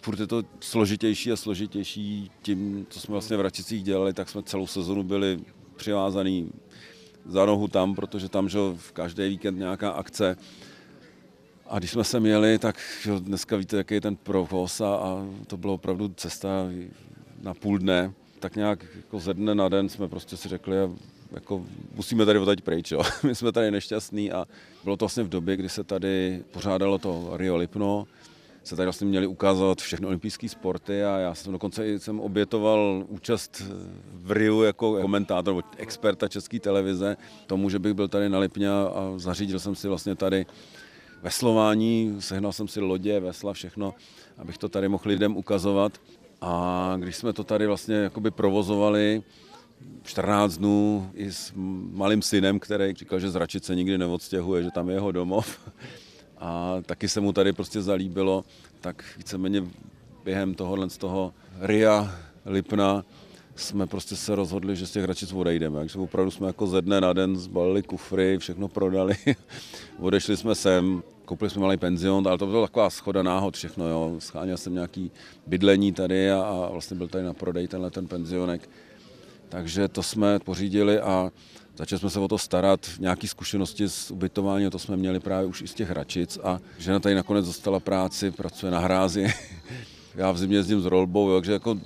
furt 0.00 0.20
je 0.20 0.26
to 0.26 0.42
složitější 0.60 1.32
a 1.32 1.36
složitější 1.36 2.30
tím, 2.42 2.86
co 2.90 3.00
jsme 3.00 3.12
vlastně 3.12 3.36
v 3.36 3.40
Račicích 3.40 3.82
dělali, 3.82 4.12
tak 4.12 4.28
jsme 4.28 4.42
celou 4.42 4.66
sezonu 4.66 5.02
byli 5.02 5.40
přivázaný 5.76 6.52
za 7.26 7.46
nohu 7.46 7.68
tam, 7.68 7.94
protože 7.94 8.28
tam, 8.28 8.48
že 8.48 8.58
v 8.76 8.92
každý 8.92 9.28
víkend 9.28 9.58
nějaká 9.58 9.90
akce. 9.90 10.36
A 11.66 11.78
když 11.78 11.90
jsme 11.90 12.04
se 12.04 12.20
měli, 12.20 12.58
tak 12.58 12.80
že 13.02 13.20
dneska 13.20 13.56
víte, 13.56 13.76
jaký 13.76 13.94
je 13.94 14.00
ten 14.00 14.16
provoz 14.16 14.80
a, 14.80 14.94
a 14.94 15.26
to 15.46 15.56
bylo 15.56 15.74
opravdu 15.74 16.08
cesta 16.08 16.48
na 17.42 17.54
půl 17.54 17.78
dne. 17.78 18.12
Tak 18.40 18.56
nějak 18.56 18.84
jako 18.96 19.20
ze 19.20 19.34
dne 19.34 19.54
na 19.54 19.68
den 19.68 19.88
jsme 19.88 20.08
prostě 20.08 20.36
si 20.36 20.48
řekli, 20.48 20.76
jako 21.32 21.66
musíme 21.94 22.26
tady 22.26 22.38
odtaď 22.38 22.60
pryč, 22.60 22.90
jo. 22.90 23.02
My 23.22 23.34
jsme 23.34 23.52
tady 23.52 23.70
nešťastní 23.70 24.32
a 24.32 24.46
bylo 24.84 24.96
to 24.96 25.04
vlastně 25.04 25.22
v 25.22 25.28
době, 25.28 25.56
kdy 25.56 25.68
se 25.68 25.84
tady 25.84 26.44
pořádalo 26.50 26.98
to 26.98 27.30
Rio 27.36 27.56
Lipno, 27.56 28.06
se 28.64 28.76
tady 28.76 28.86
vlastně 28.86 29.06
měli 29.06 29.26
ukázat 29.26 29.80
všechny 29.80 30.06
olympijské 30.06 30.48
sporty 30.48 31.04
a 31.04 31.18
já 31.18 31.34
jsem 31.34 31.52
dokonce 31.52 31.98
jsem 31.98 32.20
obětoval 32.20 33.04
účast 33.08 33.62
v 34.12 34.32
Riu 34.32 34.62
jako 34.62 35.00
komentátor 35.00 35.54
nebo 35.54 35.68
experta 35.76 36.28
české 36.28 36.60
televize 36.60 37.16
tomu, 37.46 37.70
že 37.70 37.78
bych 37.78 37.94
byl 37.94 38.08
tady 38.08 38.28
na 38.28 38.38
Lipně 38.38 38.70
a 38.70 39.12
zařídil 39.16 39.60
jsem 39.60 39.74
si 39.74 39.88
vlastně 39.88 40.14
tady 40.14 40.46
veslování, 41.22 42.16
sehnal 42.18 42.52
jsem 42.52 42.68
si 42.68 42.80
lodě, 42.80 43.20
vesla, 43.20 43.52
všechno, 43.52 43.94
abych 44.38 44.58
to 44.58 44.68
tady 44.68 44.88
mohl 44.88 45.04
lidem 45.06 45.36
ukazovat. 45.36 46.00
A 46.40 46.94
když 46.98 47.16
jsme 47.16 47.32
to 47.32 47.44
tady 47.44 47.66
vlastně 47.66 47.94
jakoby 47.94 48.30
provozovali, 48.30 49.22
14 50.02 50.56
dnů 50.56 51.10
i 51.14 51.32
s 51.32 51.52
malým 51.92 52.22
synem, 52.22 52.58
který 52.58 52.94
říkal, 52.94 53.20
že 53.20 53.30
z 53.30 53.34
Račice 53.34 53.74
nikdy 53.74 53.98
neodstěhuje, 53.98 54.62
že 54.62 54.70
tam 54.70 54.88
je 54.88 54.94
jeho 54.94 55.12
domov. 55.12 55.60
A 56.40 56.76
taky 56.86 57.08
se 57.08 57.20
mu 57.20 57.32
tady 57.32 57.52
prostě 57.52 57.82
zalíbilo, 57.82 58.44
tak 58.80 59.04
víceméně 59.16 59.64
během 60.24 60.54
tohohle 60.54 60.90
z 60.90 60.98
toho 60.98 61.34
RIA 61.60 62.14
Lipna 62.46 63.04
jsme 63.56 63.86
prostě 63.86 64.16
se 64.16 64.34
rozhodli, 64.34 64.76
že 64.76 64.86
z 64.86 64.90
těch 64.90 65.04
Račic 65.04 65.32
odejdeme. 65.32 65.78
Takže 65.78 65.98
opravdu 65.98 66.30
jsme 66.30 66.46
jako 66.46 66.66
ze 66.66 66.82
dne 66.82 67.00
na 67.00 67.12
den 67.12 67.36
zbalili 67.36 67.82
kufry, 67.82 68.38
všechno 68.38 68.68
prodali, 68.68 69.14
odešli 69.98 70.36
jsme 70.36 70.54
sem, 70.54 71.02
koupili 71.24 71.50
jsme 71.50 71.62
malý 71.62 71.76
penzion, 71.76 72.28
ale 72.28 72.38
to 72.38 72.46
byla 72.46 72.66
taková 72.66 72.90
schoda 72.90 73.22
náhod 73.22 73.56
všechno, 73.56 73.88
jo. 73.88 74.16
Scháněl 74.18 74.56
jsem 74.56 74.74
nějaký 74.74 75.10
bydlení 75.46 75.92
tady 75.92 76.30
a, 76.30 76.40
a 76.40 76.68
vlastně 76.72 76.96
byl 76.96 77.08
tady 77.08 77.24
na 77.24 77.34
prodej 77.34 77.68
tenhle 77.68 77.90
ten 77.90 78.06
penzionek. 78.06 78.70
Takže 79.48 79.88
to 79.88 80.02
jsme 80.02 80.38
pořídili 80.38 81.00
a 81.00 81.30
začali 81.80 82.00
jsme 82.00 82.10
se 82.10 82.20
o 82.20 82.28
to 82.28 82.38
starat. 82.38 82.80
Nějaké 82.98 83.28
zkušenosti 83.28 83.88
s 83.88 84.10
ubytováním, 84.10 84.70
to 84.70 84.78
jsme 84.78 84.96
měli 84.96 85.20
právě 85.20 85.46
už 85.46 85.62
i 85.62 85.68
z 85.68 85.74
těch 85.74 85.90
Račic 85.90 86.38
a 86.42 86.60
žena 86.78 87.00
tady 87.00 87.14
nakonec 87.14 87.46
dostala 87.46 87.80
práci, 87.80 88.30
pracuje 88.30 88.72
na 88.72 88.78
hrázi. 88.78 89.26
Já 90.14 90.32
v 90.32 90.38
zimě 90.38 90.56
jezdím 90.56 90.80
s 90.80 90.84
rolbou, 90.84 91.34
takže 91.34 91.52
jako 91.52 91.78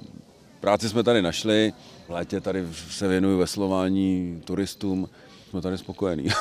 práci 0.61 0.89
jsme 0.89 1.03
tady 1.03 1.23
našli. 1.23 1.73
V 2.07 2.11
létě 2.11 2.41
tady 2.41 2.67
se 2.91 3.09
věnuju 3.09 3.39
veslování 3.39 4.43
turistům. 4.45 5.09
Jsme 5.51 5.61
tady 5.61 5.79
spokojení. 5.79 6.29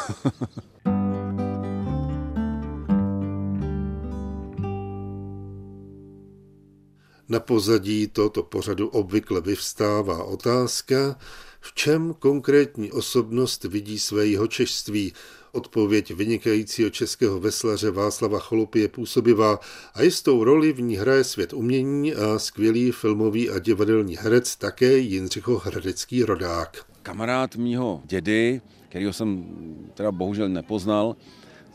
Na 7.30 7.40
pozadí 7.40 8.08
tohoto 8.08 8.44
pořadu 8.44 8.88
obvykle 8.88 9.42
vyvstává 9.42 10.24
otázka, 10.24 11.16
v 11.64 11.74
čem 11.74 12.16
konkrétní 12.20 12.92
osobnost 12.92 13.64
vidí 13.64 14.00
své 14.00 14.28
jeho 14.28 14.48
češství. 14.48 15.14
Odpověď 15.52 16.14
vynikajícího 16.14 16.90
českého 16.90 17.40
veslaře 17.40 17.92
Václava 17.92 18.40
Cholupy 18.40 18.80
je 18.80 18.88
působivá 18.88 19.60
a 19.94 20.02
jistou 20.02 20.44
roli 20.44 20.74
v 20.74 20.82
ní 20.82 20.96
hraje 20.96 21.24
svět 21.24 21.54
umění 21.54 22.16
a 22.16 22.40
skvělý 22.40 22.92
filmový 22.92 23.50
a 23.50 23.60
divadelní 23.60 24.18
herec 24.18 24.56
také 24.56 24.98
Jindřicho 24.98 25.58
Hradecký 25.58 26.24
rodák. 26.24 26.86
Kamarád 27.02 27.56
mýho 27.56 28.02
dědy, 28.06 28.62
kterého 28.90 29.14
jsem 29.14 29.46
teda 29.94 30.12
bohužel 30.12 30.50
nepoznal, 30.50 31.16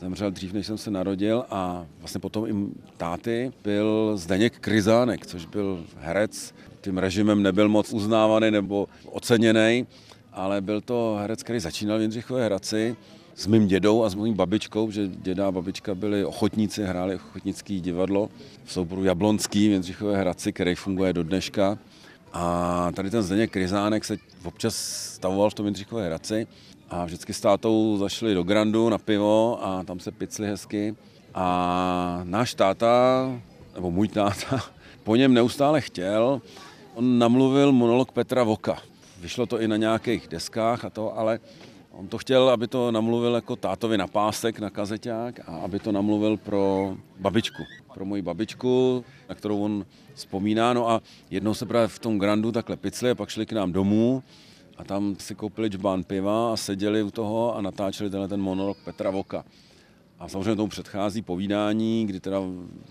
zemřel 0.01 0.31
dřív, 0.31 0.53
než 0.53 0.67
jsem 0.67 0.77
se 0.77 0.91
narodil 0.91 1.45
a 1.49 1.85
vlastně 1.99 2.19
potom 2.19 2.47
i 2.47 2.53
táty. 2.97 3.51
Byl 3.63 4.17
Zdeněk 4.17 4.59
Kryzánek, 4.59 5.25
což 5.25 5.45
byl 5.45 5.83
herec, 5.97 6.53
tím 6.81 6.97
režimem 6.97 7.43
nebyl 7.43 7.69
moc 7.69 7.93
uznávaný 7.93 8.51
nebo 8.51 8.87
oceněný, 9.05 9.87
ale 10.33 10.61
byl 10.61 10.81
to 10.81 11.17
herec, 11.19 11.43
který 11.43 11.59
začínal 11.59 11.97
v 11.97 12.01
Jindřichové 12.01 12.45
Hradci 12.45 12.95
s 13.35 13.47
mým 13.47 13.67
dědou 13.67 14.03
a 14.03 14.09
s 14.09 14.15
mým 14.15 14.33
babičkou, 14.33 14.91
že 14.91 15.07
děda 15.07 15.47
a 15.47 15.51
babička 15.51 15.95
byli 15.95 16.25
ochotníci, 16.25 16.83
hráli 16.83 17.15
ochotnický 17.15 17.81
divadlo 17.81 18.29
v 18.63 18.73
souboru 18.73 19.03
Jablonský 19.03 19.67
v 19.67 19.71
Jindřichové 19.71 20.17
Hradci, 20.17 20.53
který 20.53 20.75
funguje 20.75 21.13
do 21.13 21.23
dneška. 21.23 21.77
A 22.33 22.91
tady 22.95 23.09
ten 23.09 23.23
Zdeněk 23.23 23.51
Kryzánek 23.51 24.05
se 24.05 24.17
občas 24.43 24.75
stavoval 25.15 25.49
v 25.49 25.53
tom 25.53 25.65
Jindřichové 25.65 26.05
Hradci 26.05 26.47
a 26.89 27.05
vždycky 27.05 27.33
s 27.33 27.41
tátou 27.41 27.97
zašli 27.97 28.33
do 28.33 28.43
Grandu 28.43 28.89
na 28.89 28.97
pivo 28.97 29.65
a 29.65 29.83
tam 29.83 29.99
se 29.99 30.11
picli 30.11 30.47
hezky. 30.47 30.95
A 31.33 32.21
náš 32.23 32.53
táta, 32.53 33.25
nebo 33.75 33.91
můj 33.91 34.07
táta, 34.07 34.59
po 35.03 35.15
něm 35.15 35.33
neustále 35.33 35.81
chtěl. 35.81 36.41
On 36.95 37.19
namluvil 37.19 37.71
monolog 37.71 38.11
Petra 38.11 38.43
Voka. 38.43 38.77
Vyšlo 39.21 39.45
to 39.45 39.61
i 39.61 39.67
na 39.67 39.77
nějakých 39.77 40.27
deskách 40.27 40.85
a 40.85 40.89
to, 40.89 41.17
ale 41.17 41.39
on 41.91 42.07
to 42.07 42.17
chtěl, 42.17 42.49
aby 42.49 42.67
to 42.67 42.91
namluvil 42.91 43.35
jako 43.35 43.55
tátovi 43.55 43.97
na 43.97 44.07
pásek, 44.07 44.59
na 44.59 44.69
kazeťák 44.69 45.39
a 45.49 45.55
aby 45.55 45.79
to 45.79 45.91
namluvil 45.91 46.37
pro 46.37 46.95
babičku, 47.19 47.63
pro 47.93 48.05
moji 48.05 48.21
babičku, 48.21 49.05
na 49.29 49.35
kterou 49.35 49.61
on 49.61 49.85
vzpomíná. 50.13 50.73
No 50.73 50.89
a 50.89 51.01
jednou 51.29 51.53
se 51.53 51.65
právě 51.65 51.87
v 51.87 51.99
tom 51.99 52.19
Grandu 52.19 52.51
takhle 52.51 52.77
picli 52.77 53.09
a 53.09 53.15
pak 53.15 53.29
šli 53.29 53.45
k 53.45 53.51
nám 53.51 53.71
domů 53.71 54.23
a 54.79 54.83
tam 54.83 55.15
si 55.19 55.35
koupili 55.35 55.69
čbán 55.69 56.03
piva 56.03 56.53
a 56.53 56.57
seděli 56.57 57.03
u 57.03 57.11
toho 57.11 57.55
a 57.55 57.61
natáčeli 57.61 58.09
tenhle 58.09 58.27
ten 58.27 58.41
monolog 58.41 58.77
Petra 58.85 59.09
Voka. 59.09 59.45
A 60.19 60.27
samozřejmě 60.27 60.55
tomu 60.55 60.69
předchází 60.69 61.21
povídání, 61.21 62.05
kdy 62.05 62.19
teda 62.19 62.41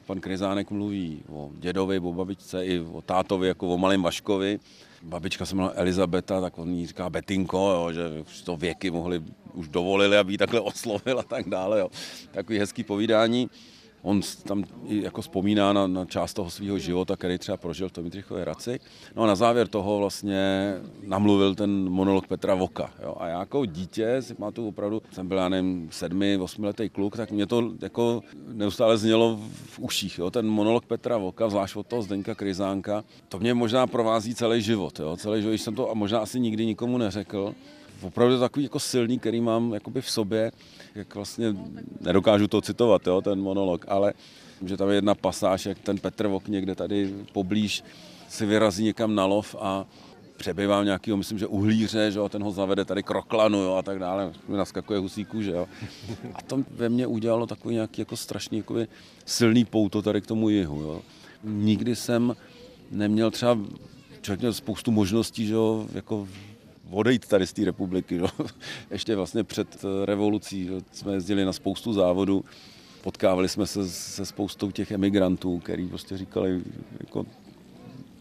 pan 0.06 0.20
Kryzánek 0.20 0.70
mluví 0.70 1.22
o 1.28 1.50
dědovi, 1.54 1.98
o 1.98 2.12
babičce 2.12 2.66
i 2.66 2.80
o 2.80 3.02
tátovi, 3.02 3.48
jako 3.48 3.68
o 3.68 3.78
malém 3.78 4.02
Vaškovi. 4.02 4.60
Babička 5.02 5.46
se 5.46 5.54
jmenala 5.54 5.72
Elizabeta, 5.76 6.40
tak 6.40 6.58
on 6.58 6.74
jí 6.74 6.86
říká 6.86 7.10
Betinko, 7.10 7.58
jo, 7.58 7.92
že 7.92 8.20
už 8.20 8.42
to 8.42 8.56
věky 8.56 8.90
mohli, 8.90 9.22
už 9.54 9.68
dovolili, 9.68 10.18
aby 10.18 10.32
ji 10.32 10.38
takhle 10.38 10.60
oslovil 10.60 11.20
a 11.20 11.22
tak 11.22 11.48
dále. 11.48 11.80
Jo. 11.80 11.88
Takový 12.30 12.58
hezký 12.58 12.84
povídání. 12.84 13.50
On 14.08 14.20
tam 14.44 14.64
jako 14.84 15.22
vzpomíná 15.22 15.72
na, 15.72 15.86
na 15.86 16.04
část 16.04 16.34
toho 16.34 16.50
svého 16.50 16.78
života, 16.78 17.16
který 17.16 17.38
třeba 17.38 17.56
prožil 17.56 17.88
v 17.88 17.92
tom 17.92 18.04
Jindřichově 18.04 18.42
Hradci. 18.42 18.80
No 19.16 19.22
a 19.22 19.26
na 19.26 19.34
závěr 19.34 19.68
toho 19.68 19.98
vlastně 19.98 20.74
namluvil 21.06 21.54
ten 21.54 21.70
monolog 21.88 22.26
Petra 22.26 22.54
Voka. 22.54 22.90
Jo. 23.02 23.16
A 23.18 23.28
já 23.28 23.38
jako 23.38 23.64
dítě, 23.64 24.22
si 24.22 24.34
tu 24.52 24.68
opravdu, 24.68 25.02
jsem 25.12 25.28
byl, 25.28 25.36
já 25.36 25.48
nevím, 25.48 25.88
sedmi, 25.92 26.36
osmiletý 26.36 26.88
kluk, 26.88 27.16
tak 27.16 27.30
mě 27.30 27.46
to 27.46 27.72
jako 27.82 28.22
neustále 28.52 28.98
znělo 28.98 29.38
v 29.66 29.78
uších. 29.78 30.18
Jo. 30.18 30.30
Ten 30.30 30.48
monolog 30.48 30.86
Petra 30.86 31.16
Voka, 31.16 31.48
zvlášť 31.48 31.76
od 31.76 31.86
toho 31.86 32.02
Zdeňka 32.02 32.34
Kryzánka, 32.34 33.04
to 33.28 33.38
mě 33.38 33.54
možná 33.54 33.86
provází 33.86 34.34
celý 34.34 34.62
život. 34.62 35.00
Jo. 35.00 35.16
Celý 35.16 35.42
život, 35.42 35.54
jsem 35.54 35.74
to 35.74 35.90
a 35.90 35.94
možná 35.94 36.18
asi 36.18 36.40
nikdy 36.40 36.66
nikomu 36.66 36.98
neřekl. 36.98 37.54
Opravdu 38.02 38.40
takový 38.40 38.62
jako 38.62 38.80
silný, 38.80 39.18
který 39.18 39.40
mám 39.40 39.74
jakoby 39.74 40.00
v 40.00 40.10
sobě 40.10 40.52
jak 40.94 41.14
vlastně 41.14 41.56
nedokážu 42.00 42.48
to 42.48 42.60
citovat, 42.60 43.06
jo, 43.06 43.20
ten 43.20 43.40
monolog, 43.40 43.84
ale 43.88 44.14
že 44.66 44.76
tam 44.76 44.88
je 44.88 44.94
jedna 44.94 45.14
pasáž, 45.14 45.66
jak 45.66 45.78
ten 45.78 45.98
Petr 45.98 46.26
Vok 46.26 46.48
někde 46.48 46.74
tady 46.74 47.14
poblíž 47.32 47.84
si 48.28 48.46
vyrazí 48.46 48.84
někam 48.84 49.14
na 49.14 49.26
lov 49.26 49.56
a 49.58 49.86
přebývám 50.36 50.84
nějakého, 50.84 51.16
myslím, 51.16 51.38
že 51.38 51.46
uhlíře, 51.46 52.10
že 52.10 52.18
jo, 52.18 52.28
ten 52.28 52.42
ho 52.42 52.52
zavede 52.52 52.84
tady 52.84 53.02
kroklanu 53.02 53.58
jo, 53.58 53.74
a 53.74 53.82
tak 53.82 53.98
dále, 53.98 54.32
mi 54.48 54.56
naskakuje 54.56 54.98
husíku, 54.98 55.42
že 55.42 55.50
jo. 55.50 55.66
A 56.34 56.42
to 56.42 56.64
ve 56.70 56.88
mně 56.88 57.06
udělalo 57.06 57.46
takový 57.46 57.74
nějaký 57.74 58.00
jako 58.00 58.16
strašný 58.16 58.58
jakoby, 58.58 58.88
silný 59.24 59.64
pouto 59.64 60.02
tady 60.02 60.20
k 60.20 60.26
tomu 60.26 60.48
jihu, 60.48 60.80
jo. 60.80 61.02
Nikdy 61.44 61.96
jsem 61.96 62.36
neměl 62.90 63.30
třeba, 63.30 63.58
člověk 64.20 64.40
měl 64.40 64.52
spoustu 64.52 64.90
možností, 64.90 65.46
že 65.46 65.54
jo, 65.54 65.86
jako 65.92 66.28
odejít 66.90 67.26
tady 67.26 67.46
z 67.46 67.52
té 67.52 67.64
republiky. 67.64 68.16
Jo. 68.16 68.28
Ještě 68.90 69.16
vlastně 69.16 69.44
před 69.44 69.84
revolucí 70.04 70.64
že 70.64 70.80
jsme 70.92 71.12
jezdili 71.12 71.44
na 71.44 71.52
spoustu 71.52 71.92
závodů, 71.92 72.44
potkávali 73.02 73.48
jsme 73.48 73.66
se 73.66 73.88
se 73.88 74.26
spoustou 74.26 74.70
těch 74.70 74.90
emigrantů, 74.90 75.58
který 75.58 75.88
prostě 75.88 76.16
říkali, 76.16 76.62
jako, 77.00 77.26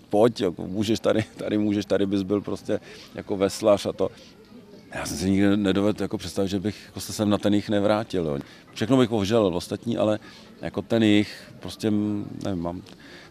pojď, 0.09 0.41
jako, 0.41 0.67
můžeš 0.67 0.99
tady, 0.99 1.25
tady 1.37 1.57
můžeš, 1.57 1.85
tady 1.85 2.05
bys 2.05 2.21
byl 2.21 2.41
prostě 2.41 2.79
jako 3.15 3.37
veslař 3.37 3.85
a 3.85 3.93
to. 3.93 4.09
Já 4.93 5.05
jsem 5.05 5.17
si 5.17 5.29
nikdy 5.29 5.57
nedovedl 5.57 6.01
jako 6.01 6.17
představit, 6.17 6.47
že 6.47 6.59
bych 6.59 6.85
jako 6.85 6.99
se 6.99 7.13
sem 7.13 7.29
na 7.29 7.37
ten 7.37 7.53
jich 7.53 7.69
nevrátil. 7.69 8.25
Jo. 8.25 8.37
Všechno 8.73 8.97
bych 8.97 9.09
požel 9.09 9.55
ostatní, 9.55 9.97
ale 9.97 10.19
jako 10.61 10.81
ten 10.81 11.03
jich, 11.03 11.53
prostě, 11.59 11.91
nevím, 12.43 12.63
mám 12.63 12.81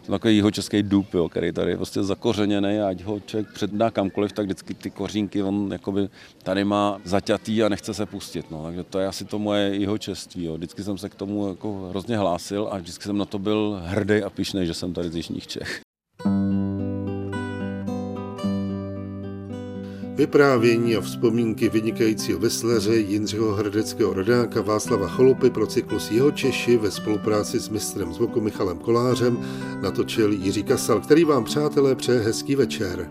takový 0.07 0.37
jeho 0.37 0.51
český 0.51 0.83
dup, 0.83 1.13
jo, 1.13 1.29
který 1.29 1.51
tady 1.51 1.71
je 1.71 1.77
prostě 1.77 2.03
zakořeněný 2.03 2.79
ať 2.79 3.01
ho 3.03 3.19
člověk 3.19 3.53
předná 3.53 3.91
kamkoliv, 3.91 4.33
tak 4.33 4.45
vždycky 4.45 4.73
ty 4.73 4.89
kořínky 4.89 5.43
on 5.43 5.69
jakoby 5.71 6.09
tady 6.43 6.63
má 6.63 7.01
zaťatý 7.03 7.63
a 7.63 7.69
nechce 7.69 7.93
se 7.93 8.05
pustit. 8.05 8.51
No. 8.51 8.63
Takže 8.63 8.83
to 8.83 8.99
je 8.99 9.07
asi 9.07 9.25
to 9.25 9.39
moje 9.39 9.75
jeho 9.75 9.97
čeství. 9.97 10.45
Jo. 10.45 10.57
Vždycky 10.57 10.83
jsem 10.83 10.97
se 10.97 11.09
k 11.09 11.15
tomu 11.15 11.47
jako 11.47 11.87
hrozně 11.89 12.17
hlásil 12.17 12.69
a 12.71 12.77
vždycky 12.77 13.03
jsem 13.03 13.17
na 13.17 13.25
to 13.25 13.39
byl 13.39 13.81
hrdý 13.85 14.23
a 14.23 14.29
pišný, 14.29 14.65
že 14.65 14.73
jsem 14.73 14.93
tady 14.93 15.09
z 15.09 15.15
Jižních 15.15 15.47
Čech. 15.47 15.86
Vyprávění 20.17 20.95
a 20.95 21.01
vzpomínky 21.01 21.69
vynikajícího 21.69 22.39
veslaře 22.39 22.95
Jindřiho 22.95 23.53
Hradeckého 23.53 24.13
rodáka 24.13 24.61
Václava 24.61 25.07
Cholupy 25.07 25.49
pro 25.49 25.67
cyklus 25.67 26.11
Jeho 26.11 26.31
Češi 26.31 26.77
ve 26.77 26.91
spolupráci 26.91 27.59
s 27.59 27.69
mistrem 27.69 28.13
zvuku 28.13 28.41
Michalem 28.41 28.77
Kolářem 28.77 29.37
natočil 29.81 30.31
Jiří 30.31 30.63
Kasal, 30.63 31.01
který 31.01 31.23
vám 31.23 31.43
přátelé 31.43 31.95
přeje 31.95 32.19
hezký 32.19 32.55
večer. 32.55 33.09